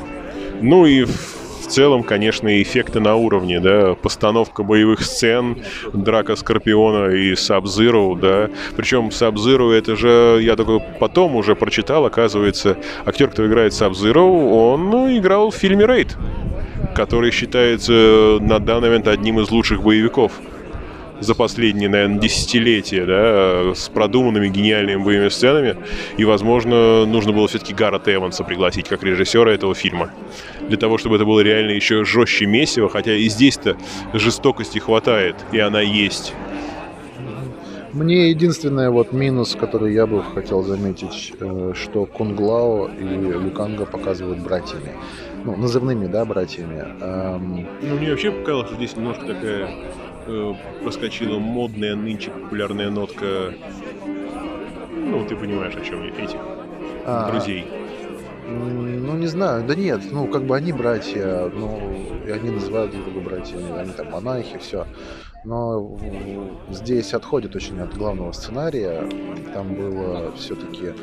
Ну 0.62 0.86
и 0.86 1.04
в 1.04 1.39
целом, 1.70 2.04
конечно, 2.04 2.62
эффекты 2.62 3.00
на 3.00 3.16
уровне, 3.16 3.60
да, 3.60 3.96
постановка 3.96 4.64
боевых 4.64 5.02
сцен, 5.02 5.64
драка 5.94 6.36
Скорпиона 6.36 7.12
и 7.12 7.36
Сабзиру, 7.36 8.16
да, 8.16 8.50
причем 8.76 9.12
Сабзиру 9.12 9.72
это 9.72 9.96
же, 9.96 10.40
я 10.42 10.56
только 10.56 10.80
потом 11.00 11.36
уже 11.36 11.56
прочитал, 11.56 12.06
оказывается, 12.06 12.78
актер, 13.06 13.30
кто 13.30 13.46
играет 13.46 13.74
Сабзиру, 13.74 14.26
он 14.26 14.90
ну, 14.90 15.18
играл 15.18 15.52
в 15.52 15.56
фильме 15.56 15.86
«Рейд», 15.86 16.18
который 16.96 17.32
считается 17.32 18.38
на 18.42 18.60
данный 18.60 18.90
момент 18.90 19.08
одним 19.08 19.40
из 19.40 19.52
лучших 19.52 19.84
боевиков 19.84 20.32
за 21.20 21.36
последние, 21.36 21.90
наверное, 21.90 22.20
десятилетия, 22.20 23.06
да, 23.06 23.76
с 23.76 23.90
продуманными 23.90 24.48
гениальными 24.48 25.04
боевыми 25.04 25.30
сценами. 25.30 25.76
И, 26.18 26.26
возможно, 26.26 27.06
нужно 27.06 27.32
было 27.34 27.48
все-таки 27.48 27.74
Гаррета 27.74 28.14
Эванса 28.14 28.44
пригласить 28.44 28.88
как 28.88 29.04
режиссера 29.04 29.52
этого 29.52 29.76
фильма. 29.76 30.12
Для 30.68 30.78
того, 30.78 30.98
чтобы 30.98 31.16
это 31.16 31.26
было 31.26 31.42
реально 31.42 31.72
еще 31.72 32.06
жестче 32.06 32.46
месиво, 32.46 32.90
хотя 32.90 33.16
и 33.16 33.28
здесь-то 33.30 33.78
жестокости 34.14 34.80
хватает, 34.80 35.36
и 35.52 35.60
она 35.60 35.82
есть. 35.82 36.34
Мне 37.92 38.30
единственный 38.30 38.92
вот 38.92 39.14
минус, 39.14 39.56
который 39.60 39.94
я 39.94 40.06
бы 40.06 40.24
хотел 40.24 40.62
заметить, 40.62 41.34
э, 41.40 41.74
что 41.76 42.06
Кунглао 42.06 42.88
и 42.88 43.04
Люканга 43.04 43.86
показывают 43.86 44.40
братьями. 44.40 44.92
Ну, 45.44 45.56
назывными, 45.56 46.06
да, 46.06 46.24
братьями. 46.24 46.86
Эм, 47.02 47.68
Ну, 47.82 47.96
мне 47.96 48.12
вообще 48.12 48.32
показалось, 48.32 48.68
что 48.68 48.76
здесь 48.76 48.96
немножко 48.96 49.26
такая 49.26 49.70
э, 50.30 50.54
проскочила 50.84 51.40
модная 51.40 51.96
нынче 51.96 52.32
популярная 52.32 52.90
нотка. 52.90 53.54
Ну, 54.96 55.26
ты 55.26 55.36
понимаешь, 55.36 55.76
о 55.76 55.82
чем 55.82 56.04
я, 56.04 56.10
этих 56.12 56.40
а, 57.06 57.32
друзей. 57.32 57.66
Ну, 58.48 59.16
не 59.16 59.28
знаю, 59.28 59.66
да 59.66 59.76
нет, 59.76 60.02
ну, 60.12 60.28
как 60.28 60.44
бы 60.44 60.56
они 60.56 60.72
братья, 60.72 61.50
ну, 61.54 61.80
и 62.26 62.32
они 62.32 62.52
называют 62.52 62.92
друг 62.92 63.06
друга 63.06 63.30
братьями, 63.30 63.78
они 63.78 63.92
там 63.92 64.12
монахи, 64.12 64.58
все. 64.60 64.86
Но 65.46 65.98
здесь 66.70 67.14
отходит 67.14 67.56
очень 67.56 67.80
от 67.80 67.96
главного 67.96 68.32
сценария. 68.32 69.08
Там 69.54 69.74
было 69.74 70.32
все-таки... 70.36 70.94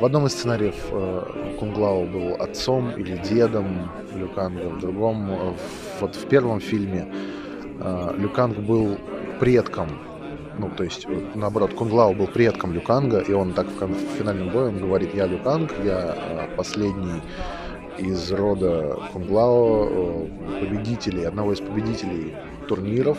В 0.00 0.04
одном 0.04 0.26
из 0.26 0.32
сценариев 0.32 0.74
э, 0.90 1.54
Кунглау 1.58 2.04
был 2.06 2.34
отцом 2.34 2.90
или 2.90 3.16
дедом 3.16 3.90
Люканга, 4.16 4.68
в 4.68 4.80
другом, 4.80 5.30
э, 5.30 5.52
в- 5.52 6.00
вот 6.00 6.16
в 6.16 6.26
первом 6.26 6.58
фильме 6.60 7.06
Люканг 8.18 8.58
был 8.58 8.98
предком 9.40 9.88
ну, 10.58 10.70
то 10.70 10.84
есть, 10.84 11.06
наоборот, 11.34 11.74
Кунглау 11.74 12.14
был 12.14 12.26
предком 12.26 12.72
Люканга, 12.72 13.18
и 13.18 13.32
он 13.32 13.54
так 13.54 13.66
в, 13.66 14.16
финальном 14.16 14.50
бою 14.50 14.68
он 14.68 14.78
говорит, 14.78 15.14
я 15.14 15.26
Люканг, 15.26 15.72
я 15.84 16.14
э, 16.16 16.56
последний 16.56 17.22
из 17.98 18.30
рода 18.32 18.96
Кунглао, 19.12 19.88
э, 19.90 20.60
победителей, 20.60 21.24
одного 21.24 21.52
из 21.52 21.60
победителей 21.60 22.36
турниров. 22.68 23.18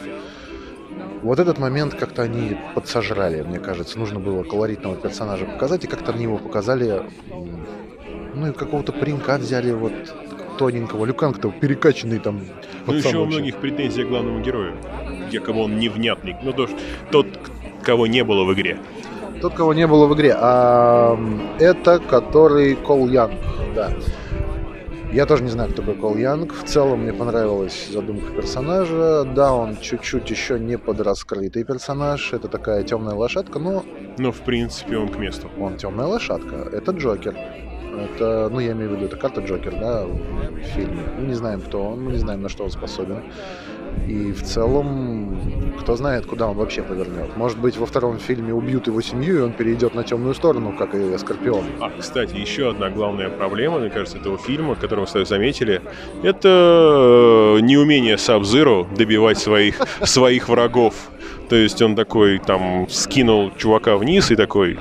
Вот 1.24 1.40
этот 1.40 1.60
момент 1.60 1.96
как-то 1.96 2.22
они 2.22 2.58
подсожрали, 2.74 3.42
мне 3.42 3.60
кажется. 3.60 4.00
Нужно 4.00 4.20
было 4.20 4.44
колоритного 4.44 4.96
персонажа 4.96 5.46
показать, 5.46 5.84
и 5.84 5.88
как-то 5.88 6.14
они 6.14 6.24
его 6.24 6.38
показали... 6.38 7.04
Ну 8.34 8.50
и 8.50 8.52
какого-то 8.52 8.92
паренька 8.92 9.38
взяли 9.38 9.72
вот 9.72 9.94
тоненького. 10.58 11.06
Люканг-то 11.06 11.52
перекачанный 11.52 12.20
там 12.20 12.42
Ну, 12.88 12.94
еще 12.94 13.18
у 13.18 13.22
вообще. 13.22 13.38
многих 13.38 13.56
претензий 13.58 14.04
к 14.04 14.08
главному 14.08 14.42
герою. 14.42 14.74
Якобы 15.32 15.62
он 15.64 15.78
невнятный. 15.78 16.36
Ну, 16.44 16.54
то, 16.54 16.68
тот, 17.12 17.28
кого 17.84 18.08
не 18.08 18.24
было 18.24 18.44
в 18.46 18.54
игре. 18.54 18.78
Тот, 19.42 19.54
кого 19.54 19.74
не 19.74 19.86
было 19.88 20.08
в 20.08 20.14
игре. 20.16 20.34
А 20.38 21.18
это 21.60 22.00
который 22.00 22.76
Кол 22.76 23.08
Янг, 23.10 23.34
да. 23.76 23.92
Я 25.12 25.26
тоже 25.26 25.44
не 25.44 25.50
знаю, 25.50 25.72
кто 25.72 25.82
такой 25.82 25.96
Кол 25.96 26.18
Янг. 26.18 26.54
В 26.54 26.64
целом 26.64 27.04
мне 27.04 27.14
понравилась 27.14 27.88
задумка 27.92 28.32
персонажа. 28.34 29.24
Да, 29.36 29.54
он 29.54 29.78
чуть-чуть 29.78 30.30
еще 30.30 30.60
не 30.60 30.78
подраскрытый 30.78 31.64
персонаж. 31.64 32.34
Это 32.34 32.48
такая 32.48 32.84
темная 32.84 33.16
лошадка, 33.16 33.60
но 33.60 33.84
Но, 34.18 34.32
в 34.32 34.42
принципе, 34.42 34.98
он 34.98 35.10
к 35.10 35.18
месту. 35.18 35.50
он 35.60 35.78
темная 35.78 36.06
лошадка. 36.08 36.56
Это 36.72 36.92
Джокер. 36.92 37.36
Это, 38.00 38.50
ну, 38.52 38.60
я 38.60 38.72
имею 38.72 38.92
в 38.92 38.94
виду, 38.94 39.06
это 39.06 39.18
карта 39.18 39.42
Джокер, 39.42 39.74
да, 39.80 40.06
в 40.06 40.64
фильме. 40.76 41.02
Мы 41.18 41.28
не 41.28 41.34
знаем, 41.34 41.62
кто 41.62 41.84
он, 41.84 42.04
мы 42.04 42.12
не 42.12 42.18
знаем, 42.18 42.42
на 42.42 42.50
что 42.50 42.64
он 42.64 42.72
способен. 42.72 43.24
И 44.08 44.34
в 44.34 44.44
целом, 44.44 45.74
кто 45.80 45.96
знает, 45.96 46.26
куда 46.26 46.48
он 46.48 46.58
вообще 46.58 46.84
повернет. 46.84 47.36
Может 47.38 47.58
быть, 47.58 47.78
во 47.78 47.86
втором 47.86 48.20
фильме 48.20 48.54
убьют 48.54 48.88
его 48.88 49.02
семью, 49.02 49.38
и 49.38 49.42
он 49.42 49.52
перейдет 49.54 49.96
на 49.96 50.04
темную 50.04 50.36
сторону, 50.36 50.76
как 50.78 50.94
и 50.94 51.18
Скорпион. 51.18 51.64
А, 51.80 51.90
кстати, 51.98 52.36
еще 52.36 52.70
одна 52.70 52.90
главная 52.90 53.30
проблема, 53.30 53.80
мне 53.80 53.90
кажется, 53.90 54.18
этого 54.18 54.38
фильма, 54.38 54.76
который 54.76 55.06
вы 55.06 55.26
заметили, 55.26 55.82
это 56.24 57.58
э, 57.58 57.60
неумение 57.62 58.18
Сабзиру 58.18 58.88
добивать 58.96 59.40
своих, 59.40 59.82
своих 60.04 60.50
врагов. 60.50 61.10
То 61.50 61.56
есть 61.56 61.82
он 61.82 61.96
такой, 61.96 62.40
там, 62.40 62.88
скинул 62.90 63.52
чувака 63.58 63.98
вниз 63.98 64.30
и 64.32 64.36
такой... 64.36 64.78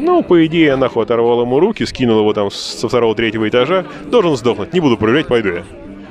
Ну, 0.00 0.22
по 0.22 0.46
идее, 0.46 0.76
нахуй 0.76 1.02
оторвал 1.02 1.42
ему 1.42 1.58
руки, 1.58 1.84
скинул 1.84 2.20
его 2.20 2.32
там 2.32 2.50
со 2.50 2.88
второго-третьего 2.88 3.48
этажа, 3.48 3.84
должен 4.06 4.36
сдохнуть, 4.36 4.72
не 4.72 4.80
буду 4.80 4.96
проверять, 4.96 5.26
пойду 5.26 5.48
я. 5.48 5.64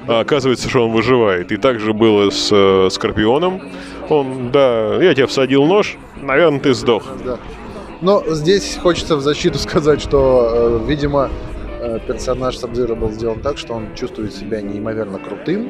А 0.08 0.20
оказывается, 0.22 0.70
что 0.70 0.86
он 0.86 0.92
выживает. 0.92 1.52
И 1.52 1.58
так 1.58 1.80
же 1.80 1.94
было 1.94 2.30
с 2.30 2.50
э, 2.52 2.90
Скорпионом. 2.92 3.62
Он, 4.10 4.52
да, 4.52 5.02
я 5.02 5.14
тебе 5.14 5.28
всадил 5.28 5.66
нож, 5.66 5.98
наверное, 6.22 6.60
ты 6.60 6.74
сдох. 6.74 7.04
Да. 7.26 7.38
Но 8.02 8.24
здесь 8.28 8.78
хочется 8.82 9.16
в 9.16 9.22
защиту 9.22 9.58
сказать, 9.60 10.02
что, 10.02 10.80
э, 10.84 10.88
видимо, 10.88 11.30
э, 11.82 12.00
персонаж 12.06 12.58
Сабзира 12.58 12.96
был 12.96 13.12
сделан 13.12 13.40
так, 13.42 13.58
что 13.58 13.74
он 13.74 13.96
чувствует 13.96 14.34
себя 14.34 14.62
неимоверно 14.62 15.20
крутым 15.20 15.68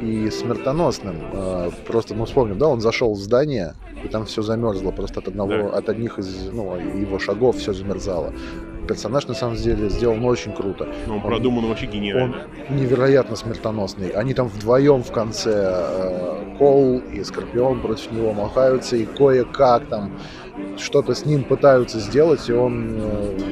и 0.00 0.30
смертоносным. 0.30 1.16
Э, 1.32 1.70
Просто, 1.86 2.14
ну, 2.14 2.24
вспомним, 2.24 2.58
да, 2.58 2.66
он 2.68 2.80
зашел 2.80 3.12
в 3.14 3.18
здание, 3.18 3.74
и 4.04 4.08
там 4.08 4.24
все 4.24 4.42
замерзло. 4.42 4.90
Просто 4.92 5.20
от 5.20 5.28
одного, 5.28 5.50
Да. 5.70 5.78
от 5.78 5.88
одних 5.88 6.18
из 6.18 6.50
ну, 6.52 6.76
его 6.76 7.18
шагов 7.18 7.56
все 7.56 7.72
замерзало. 7.72 8.32
Персонаж, 8.88 9.28
на 9.28 9.34
самом 9.34 9.56
деле, 9.56 9.88
сделан 9.90 10.24
очень 10.24 10.52
круто. 10.52 10.88
Ну, 11.06 11.14
он 11.14 11.20
Он- 11.20 11.26
продуман 11.26 11.66
вообще 11.68 11.86
Он 11.86 11.92
гениально. 11.92 12.36
невероятно 12.70 13.36
смертоносный. 13.36 14.08
Они 14.10 14.34
там 14.34 14.48
вдвоем 14.48 15.02
в 15.02 15.12
конце 15.12 15.52
э, 15.54 16.56
Кол 16.58 16.98
и 17.12 17.22
Скорпион 17.24 17.80
против 17.80 18.10
него 18.12 18.32
махаются, 18.32 18.96
и 18.96 19.04
кое-как 19.06 19.86
там 19.86 20.12
что-то 20.78 21.14
с 21.14 21.24
ним 21.24 21.44
пытаются 21.44 21.98
сделать, 21.98 22.48
и 22.48 22.52
он... 22.52 23.00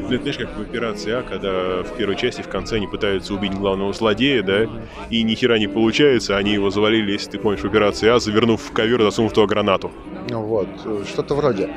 это 0.08 0.22
знаешь, 0.22 0.38
как 0.38 0.56
в 0.56 0.60
операции 0.60 1.12
А, 1.12 1.22
когда 1.22 1.82
в 1.82 1.96
первой 1.96 2.16
части 2.16 2.42
в 2.42 2.48
конце 2.48 2.76
они 2.76 2.86
пытаются 2.86 3.34
убить 3.34 3.54
главного 3.54 3.92
злодея, 3.92 4.42
да, 4.42 4.66
и 5.10 5.22
ни 5.22 5.34
хера 5.34 5.58
не 5.58 5.68
получается, 5.68 6.36
они 6.36 6.52
его 6.52 6.70
завалили, 6.70 7.12
если 7.12 7.32
ты 7.32 7.38
помнишь, 7.38 7.60
в 7.60 7.66
операции 7.66 8.08
А, 8.08 8.18
завернув 8.18 8.60
в 8.60 8.72
ковер 8.72 9.02
засунув 9.02 9.32
туда 9.32 9.46
гранату. 9.46 9.90
ну 10.30 10.42
вот, 10.42 10.68
э, 10.84 11.04
что-то 11.06 11.34
вроде. 11.34 11.70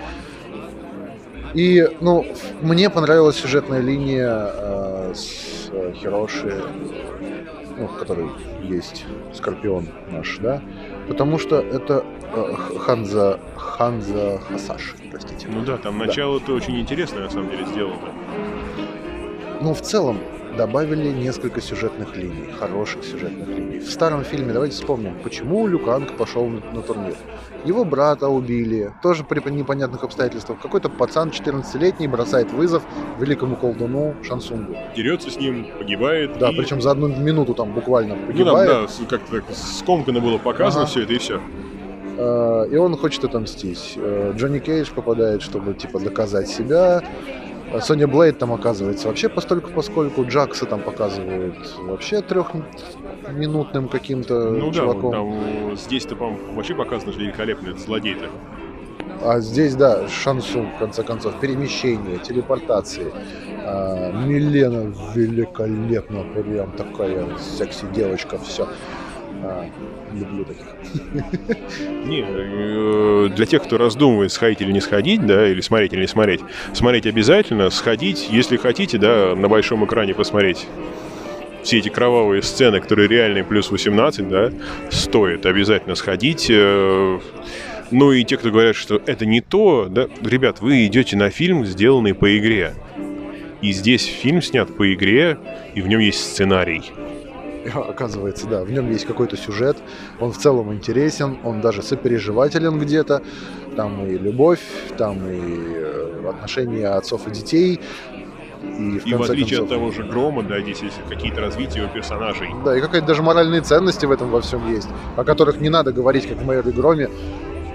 И, 1.54 1.86
ну, 2.00 2.26
мне 2.62 2.90
понравилась 2.90 3.36
сюжетная 3.36 3.82
линия 3.82 4.52
э, 4.54 5.14
с 5.14 5.70
э, 5.72 5.94
Хироши, 5.94 6.64
ну, 7.78 7.88
в 7.88 7.98
которой 7.98 8.30
есть 8.64 9.06
Скорпион 9.34 9.88
наш, 10.10 10.38
да, 10.38 10.62
потому 11.08 11.38
что 11.40 11.58
это 11.60 12.04
э, 12.34 12.54
Ханза, 12.80 13.40
Ханза 13.56 14.40
Хасаши, 14.50 14.96
простите. 15.12 15.48
Ну 15.50 15.62
да, 15.62 15.78
там 15.78 15.98
Да. 16.00 16.06
начало-то 16.06 16.54
очень 16.54 16.80
интересное, 16.80 17.24
на 17.24 17.30
самом 17.30 17.50
деле, 17.50 17.66
сделано. 17.66 17.98
Ну, 19.62 19.74
в 19.74 19.82
целом, 19.82 20.18
добавили 20.58 21.10
несколько 21.10 21.62
сюжетных 21.62 22.16
линий, 22.16 22.52
хороших 22.60 23.04
сюжетных 23.04 23.48
линий. 23.48 23.80
В 23.80 23.90
старом 23.92 24.24
фильме, 24.24 24.54
давайте 24.54 24.76
вспомним, 24.76 25.16
почему 25.24 25.68
Люканг 25.68 26.18
пошел 26.18 26.48
на, 26.48 26.60
на 26.74 26.82
турнир. 26.82 27.16
Его 27.66 27.86
брата 27.86 28.28
убили, 28.28 28.92
тоже 29.04 29.24
при 29.24 29.40
непонятных 29.52 30.04
обстоятельствах. 30.04 30.60
Какой-то 30.60 30.90
пацан 30.90 31.30
14-летний 31.30 32.08
бросает 32.08 32.52
вызов 32.52 32.84
великому 33.20 33.56
колдуну 33.56 34.16
Шансунгу. 34.24 34.76
Дерется 34.96 35.30
с 35.30 35.38
ним, 35.38 35.68
погибает. 35.78 36.38
Да, 36.40 36.50
и- 36.50 36.56
причем 36.58 36.82
за 36.82 36.92
одну 36.92 37.08
минуту 37.08 37.54
там 37.54 37.72
буквально 37.74 38.16
Ну, 38.16 38.28
погибает. 38.28 38.70
да, 38.70 38.88
с- 38.88 39.00
как-то 39.08 39.36
так 39.42 39.44
скомканно 39.54 40.20
было 40.22 40.38
показано 40.38 40.84
Ага. 40.84 40.92
все 40.92 41.04
это 41.04 41.14
и 41.14 41.18
все. 41.20 41.40
Э, 42.18 42.68
и 42.72 42.76
он 42.78 42.98
хочет 42.98 43.24
отомстить. 43.24 43.94
Э, 43.98 44.34
Джонни 44.36 44.60
Кейдж 44.60 44.90
попадает, 44.94 45.42
чтобы 45.42 45.74
типа 45.76 46.00
доказать 46.00 46.48
себя. 46.50 47.02
Соня 47.80 48.08
Блейд 48.08 48.38
там 48.40 48.52
оказывается 48.52 49.08
вообще 49.08 49.30
постольку 49.30 49.72
поскольку 49.72 50.26
Джакса 50.26 50.66
там 50.66 50.82
показывают 50.82 51.56
вообще 51.80 52.22
трехминутным 52.22 53.88
каким-то 53.88 54.52
Ну 54.52 54.72
да, 54.72 54.80
чуваком. 54.80 55.12
там, 55.12 55.78
здесь-то, 55.78 56.16
по-моему, 56.16 56.54
вообще 56.54 56.76
показано, 56.76 57.12
что 57.14 57.22
великолепный 57.22 57.72
этот 57.72 57.84
злодей-то. 57.84 58.26
А 59.24 59.40
здесь, 59.40 59.76
да, 59.76 60.08
шансу, 60.08 60.64
в 60.64 60.80
конце 60.80 61.04
концов, 61.04 61.40
перемещение, 61.40 62.18
телепортации. 62.18 63.14
А, 63.64 64.12
Милена 64.12 64.92
великолепно, 65.14 66.24
прям 66.34 66.72
такая 66.72 67.28
секси-девочка, 67.38 68.40
все. 68.40 68.68
Люблю 70.14 70.46
таких. 70.46 70.66
Не, 72.06 72.26
э, 72.28 73.30
для 73.36 73.46
тех, 73.46 73.64
кто 73.64 73.78
раздумывает, 73.78 74.32
сходить 74.32 74.62
или 74.62 74.72
не 74.72 74.82
сходить, 74.82 75.26
да, 75.26 75.48
или 75.48 75.62
смотреть 75.62 75.94
или 75.94 76.02
не 76.02 76.08
смотреть, 76.08 76.42
смотреть 76.74 77.06
обязательно, 77.06 77.70
сходить, 77.70 78.28
если 78.30 78.58
хотите, 78.58 78.98
да, 78.98 79.36
на 79.36 79.48
большом 79.48 79.86
экране 79.86 80.14
посмотреть 80.14 80.68
все 81.64 81.78
эти 81.78 81.90
кровавые 81.90 82.42
сцены, 82.42 82.80
которые 82.80 83.08
реальные 83.08 83.44
плюс 83.44 83.72
18, 83.72 84.28
да, 84.28 84.52
стоит 84.90 85.46
обязательно 85.46 85.96
сходить. 85.96 86.48
э, 86.50 87.20
Ну 87.92 88.12
и 88.12 88.24
те, 88.24 88.38
кто 88.38 88.50
говорят, 88.52 88.76
что 88.76 89.02
это 89.06 89.26
не 89.26 89.42
то, 89.42 89.88
да, 89.90 90.08
ребят, 90.24 90.62
вы 90.62 90.86
идете 90.88 91.18
на 91.18 91.30
фильм, 91.30 91.66
сделанный 91.66 92.14
по 92.14 92.38
игре. 92.38 92.74
И 93.62 93.74
здесь 93.74 94.06
фильм 94.06 94.42
снят 94.42 94.76
по 94.76 94.92
игре, 94.92 95.38
и 95.76 95.82
в 95.82 95.88
нем 95.88 96.00
есть 96.00 96.20
сценарий. 96.20 96.82
Оказывается, 97.74 98.48
да, 98.48 98.64
в 98.64 98.72
нем 98.72 98.90
есть 98.90 99.06
какой-то 99.06 99.38
сюжет, 99.38 99.78
он 100.20 100.32
в 100.32 100.38
целом 100.38 100.74
интересен, 100.74 101.38
он 101.44 101.62
даже 101.62 101.82
сопереживателен 101.82 102.80
где-то. 102.80 103.22
Там 103.76 104.06
и 104.06 104.18
любовь, 104.18 104.62
там 104.98 105.18
и 105.28 105.40
э, 105.40 106.30
отношения 106.30 106.88
отцов 106.88 107.28
и 107.28 107.32
детей. 107.32 107.80
И 108.62 109.00
в, 109.00 109.08
И 109.08 109.14
в 109.14 109.22
отличие 109.24 109.60
концов, 109.60 109.64
от 109.64 109.70
того 109.70 109.92
же 109.92 110.04
Грома, 110.04 110.44
да, 110.44 110.60
здесь 110.62 110.82
есть 110.82 110.98
какие-то 111.10 111.42
развития 111.42 111.84
у 111.84 111.88
персонажей. 111.88 112.50
Да, 112.64 112.78
и 112.78 112.82
какие-то 112.82 113.08
даже 113.08 113.24
моральные 113.24 113.62
ценности 113.62 114.06
в 114.06 114.12
этом 114.12 114.30
во 114.30 114.42
всем 114.42 114.72
есть, 114.72 114.90
о 115.16 115.24
которых 115.24 115.60
не 115.62 115.70
надо 115.70 115.92
говорить, 115.92 116.28
как 116.28 116.38
в 116.38 116.46
майоре 116.46 116.72
Громе. 116.72 117.10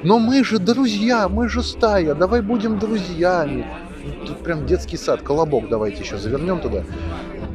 Но 0.03 0.19
мы 0.19 0.45
же 0.45 0.59
друзья, 0.59 1.29
мы 1.29 1.49
же 1.49 1.63
стая, 1.63 2.15
давай 2.15 2.41
будем 2.41 2.79
друзьями. 2.79 3.67
Тут 4.27 4.39
прям 4.39 4.67
детский 4.67 4.97
сад, 4.97 5.23
колобок 5.23 5.69
давайте 5.69 6.03
еще 6.03 6.17
завернем 6.17 6.61
туда. 6.61 6.85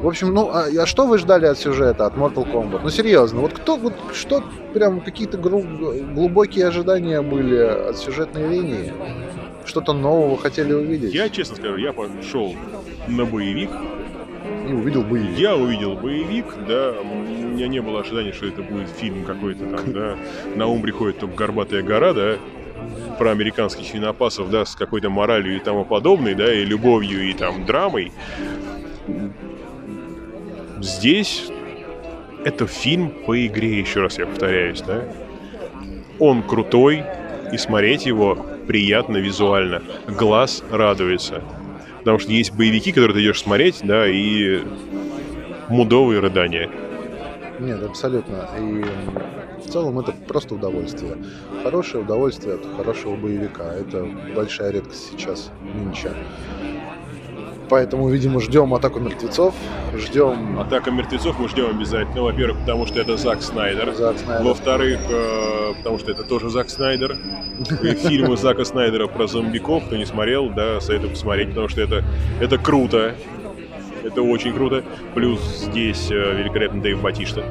В 0.01 0.07
общем, 0.07 0.33
ну, 0.33 0.49
а, 0.49 0.65
а 0.65 0.85
что 0.87 1.05
вы 1.05 1.19
ждали 1.19 1.45
от 1.45 1.59
сюжета, 1.59 2.07
от 2.07 2.15
Mortal 2.15 2.51
Kombat? 2.51 2.79
Ну, 2.81 2.89
серьезно, 2.89 3.41
вот 3.41 3.53
кто, 3.53 3.77
вот 3.77 3.93
что, 4.13 4.43
прям 4.73 4.99
какие-то 4.99 5.37
глубокие 5.37 6.67
ожидания 6.67 7.21
были 7.21 7.57
от 7.57 7.97
сюжетной 7.97 8.49
линии? 8.49 8.91
Что-то 9.63 9.93
нового 9.93 10.37
хотели 10.37 10.73
увидеть? 10.73 11.13
Я, 11.13 11.29
честно 11.29 11.55
скажу, 11.55 11.77
я 11.77 11.93
пошел 11.93 12.55
на 13.07 13.25
боевик, 13.25 13.69
И 14.67 14.73
увидел 14.73 15.03
боевик. 15.03 15.37
Я 15.37 15.55
увидел 15.55 15.95
боевик, 15.95 16.45
да, 16.67 16.95
у 16.99 17.05
меня 17.53 17.67
не 17.67 17.79
было 17.79 17.99
ожидания, 17.99 18.33
что 18.33 18.47
это 18.47 18.63
будет 18.63 18.89
фильм 18.89 19.23
какой-то 19.23 19.65
там, 19.65 19.93
да. 19.93 20.15
На 20.55 20.65
ум 20.65 20.81
приходит 20.81 21.19
только 21.19 21.35
«Горбатая 21.35 21.83
гора», 21.83 22.13
да, 22.13 22.37
про 23.19 23.29
американских 23.29 23.85
свинопасов, 23.85 24.49
да, 24.49 24.65
с 24.65 24.75
какой-то 24.75 25.11
моралью 25.11 25.57
и 25.57 25.59
тому 25.59 25.85
подобной, 25.85 26.33
да, 26.33 26.51
и 26.51 26.65
любовью, 26.65 27.29
и 27.29 27.33
там 27.33 27.65
драмой. 27.67 28.11
Здесь 30.81 31.49
это 32.43 32.65
фильм 32.65 33.11
по 33.25 33.45
игре, 33.45 33.79
еще 33.79 34.01
раз 34.01 34.17
я 34.17 34.25
повторяюсь, 34.25 34.81
да. 34.81 35.03
Он 36.19 36.43
крутой, 36.43 37.03
и 37.51 37.57
смотреть 37.57 38.05
его 38.05 38.35
приятно 38.67 39.17
визуально. 39.17 39.83
Глаз 40.07 40.63
радуется. 40.71 41.43
Потому 41.99 42.17
что 42.17 42.31
есть 42.31 42.53
боевики, 42.53 42.91
которые 42.91 43.13
ты 43.13 43.21
идешь 43.21 43.41
смотреть, 43.41 43.81
да, 43.83 44.07
и 44.07 44.61
мудовые 45.69 46.19
рыдания. 46.19 46.69
Нет, 47.59 47.83
абсолютно. 47.83 48.49
И 48.59 48.83
в 49.63 49.71
целом 49.71 49.99
это 49.99 50.13
просто 50.27 50.55
удовольствие. 50.55 51.17
Хорошее 51.63 52.03
удовольствие 52.03 52.55
от 52.55 52.65
хорошего 52.75 53.15
боевика. 53.15 53.71
Это 53.73 54.07
большая 54.35 54.71
редкость 54.71 55.11
сейчас, 55.11 55.51
нынче. 55.75 56.11
Поэтому, 57.71 58.09
видимо, 58.09 58.41
ждем 58.41 58.73
атаку 58.73 58.99
мертвецов, 58.99 59.55
ждем 59.95 60.59
Атака 60.59 60.91
мертвецов 60.91 61.39
мы 61.39 61.47
ждем 61.47 61.69
обязательно. 61.69 62.17
Ну, 62.17 62.23
Во-первых, 62.25 62.59
потому 62.59 62.85
что 62.85 62.99
это 62.99 63.15
Зак 63.15 63.41
Снайдер. 63.41 63.93
Зак 63.93 64.17
Снайдер. 64.17 64.45
Во-вторых, 64.45 64.99
э, 65.09 65.73
потому 65.77 65.97
что 65.97 66.11
это 66.11 66.23
тоже 66.23 66.49
Зак 66.49 66.69
Снайдер. 66.69 67.17
Фильмы 68.03 68.35
Зака 68.35 68.65
Снайдера 68.65 69.07
про 69.07 69.25
зомбиков, 69.25 69.85
кто 69.85 69.95
не 69.95 70.05
смотрел, 70.05 70.49
да, 70.49 70.81
советую 70.81 71.11
посмотреть, 71.11 71.49
потому 71.49 71.69
что 71.69 71.79
это, 71.79 72.03
это 72.41 72.57
круто. 72.57 73.15
Это 74.03 74.21
очень 74.21 74.53
круто. 74.53 74.83
Плюс 75.15 75.39
здесь 75.39 76.11
э, 76.11 76.35
великолепный 76.39 76.81
Дэйв 76.81 77.01
Батишта. 77.01 77.45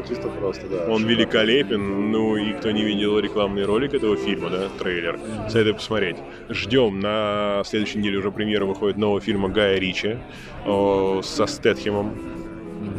Батиста 0.00 0.28
просто, 0.28 0.66
да. 0.68 0.86
Он 0.88 1.04
великолепен. 1.06 2.10
Ну 2.12 2.36
и 2.36 2.52
кто 2.52 2.70
не 2.70 2.84
видел 2.84 3.18
рекламный 3.18 3.64
ролик 3.64 3.94
этого 3.94 4.16
фильма, 4.16 4.50
да, 4.50 4.68
трейлер, 4.78 5.18
советую 5.48 5.74
посмотреть. 5.74 6.16
Ждем. 6.48 7.00
На 7.00 7.62
следующей 7.64 7.98
неделе 7.98 8.18
уже 8.18 8.30
премьера 8.30 8.64
выходит 8.64 8.96
нового 8.96 9.20
фильма 9.20 9.48
Гая 9.48 9.78
Ричи 9.78 10.16
о, 10.66 11.20
со 11.22 11.46
Стэтхемом. 11.46 12.14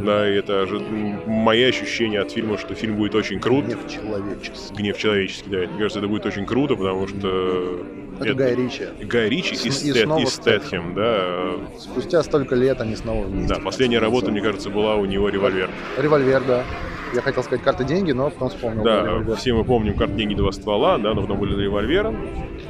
Да, 0.05 0.29
и 0.29 0.35
это 0.35 0.65
же 0.67 0.79
мои 1.25 1.63
ощущения 1.63 2.19
от 2.21 2.31
фильма, 2.31 2.57
что 2.57 2.73
фильм 2.75 2.95
будет 2.97 3.15
очень 3.15 3.39
крут. 3.39 3.65
Гнев 3.65 3.79
человеческий. 3.87 4.75
Гнев 4.75 4.97
человеческий, 4.97 5.49
да. 5.49 5.57
Мне 5.59 5.77
кажется, 5.77 5.99
это 5.99 6.07
будет 6.07 6.25
очень 6.25 6.45
круто, 6.45 6.75
потому 6.75 7.07
что... 7.07 7.85
Это 8.19 8.33
Гай 8.33 8.55
Ричи. 8.55 8.83
Гай 9.01 9.29
Ричи 9.29 9.53
и, 9.53 9.69
С- 9.69 9.83
и 9.83 9.91
Стэт- 9.91 10.21
и 10.21 10.25
Стэтхем, 10.25 10.93
да. 10.95 11.51
Спустя 11.77 12.21
столько 12.23 12.55
лет 12.55 12.81
они 12.81 12.95
снова 12.97 13.25
вместе. 13.25 13.55
Да, 13.55 13.61
последняя 13.61 13.99
работа, 13.99 14.31
мне 14.31 14.41
кажется, 14.41 14.69
была 14.69 14.95
у 14.95 15.05
него 15.05 15.29
«Револьвер». 15.29 15.69
Револьвер, 15.97 16.43
да. 16.45 16.65
Я 17.13 17.21
хотел 17.21 17.43
сказать 17.43 17.63
карты 17.63 17.83
деньги, 17.83 18.11
но 18.11 18.29
потом 18.29 18.49
вспомнил. 18.49 18.83
Да, 18.83 19.35
все 19.35 19.53
мы 19.53 19.63
помним 19.63 19.95
карт 19.95 20.15
деньги 20.15 20.35
два 20.35 20.51
ствола, 20.51 20.97
да, 20.97 21.13
но 21.13 21.21
потом 21.21 21.39
были 21.39 21.59
револьвером. 21.61 22.15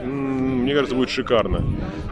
М, 0.01 0.63
Мне 0.63 0.73
кажется, 0.73 0.95
будет 0.95 1.09
шикарно. 1.09 1.63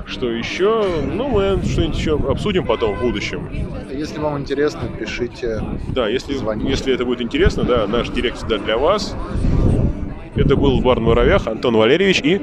Что 0.05 0.29
еще? 0.31 0.85
Ну, 1.05 1.27
мы 1.29 1.59
что-нибудь 1.63 1.97
еще 1.97 2.15
обсудим 2.15 2.65
потом 2.65 2.95
в 2.95 3.01
будущем. 3.01 3.47
Если 3.91 4.19
вам 4.19 4.39
интересно, 4.39 4.81
пишите. 4.99 5.61
Да, 5.89 6.07
если, 6.09 6.33
Звоните. 6.33 6.69
если 6.69 6.93
это 6.93 7.05
будет 7.05 7.21
интересно, 7.21 7.63
да, 7.63 7.87
наш 7.87 8.09
директ 8.09 8.37
всегда 8.37 8.57
для 8.57 8.77
вас. 8.77 9.15
Это 10.35 10.55
был 10.55 10.81
Бар 10.81 10.99
на 10.99 11.13
Антон 11.47 11.75
Валерьевич 11.77 12.21
и 12.23 12.41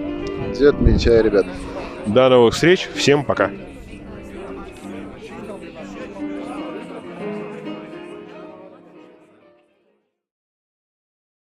Дед 0.58 0.80
Мельчай, 0.80 1.22
ребят. 1.22 1.46
до 2.06 2.28
новых 2.28 2.54
встреч. 2.54 2.88
Всем 2.94 3.24
пока. 3.24 3.50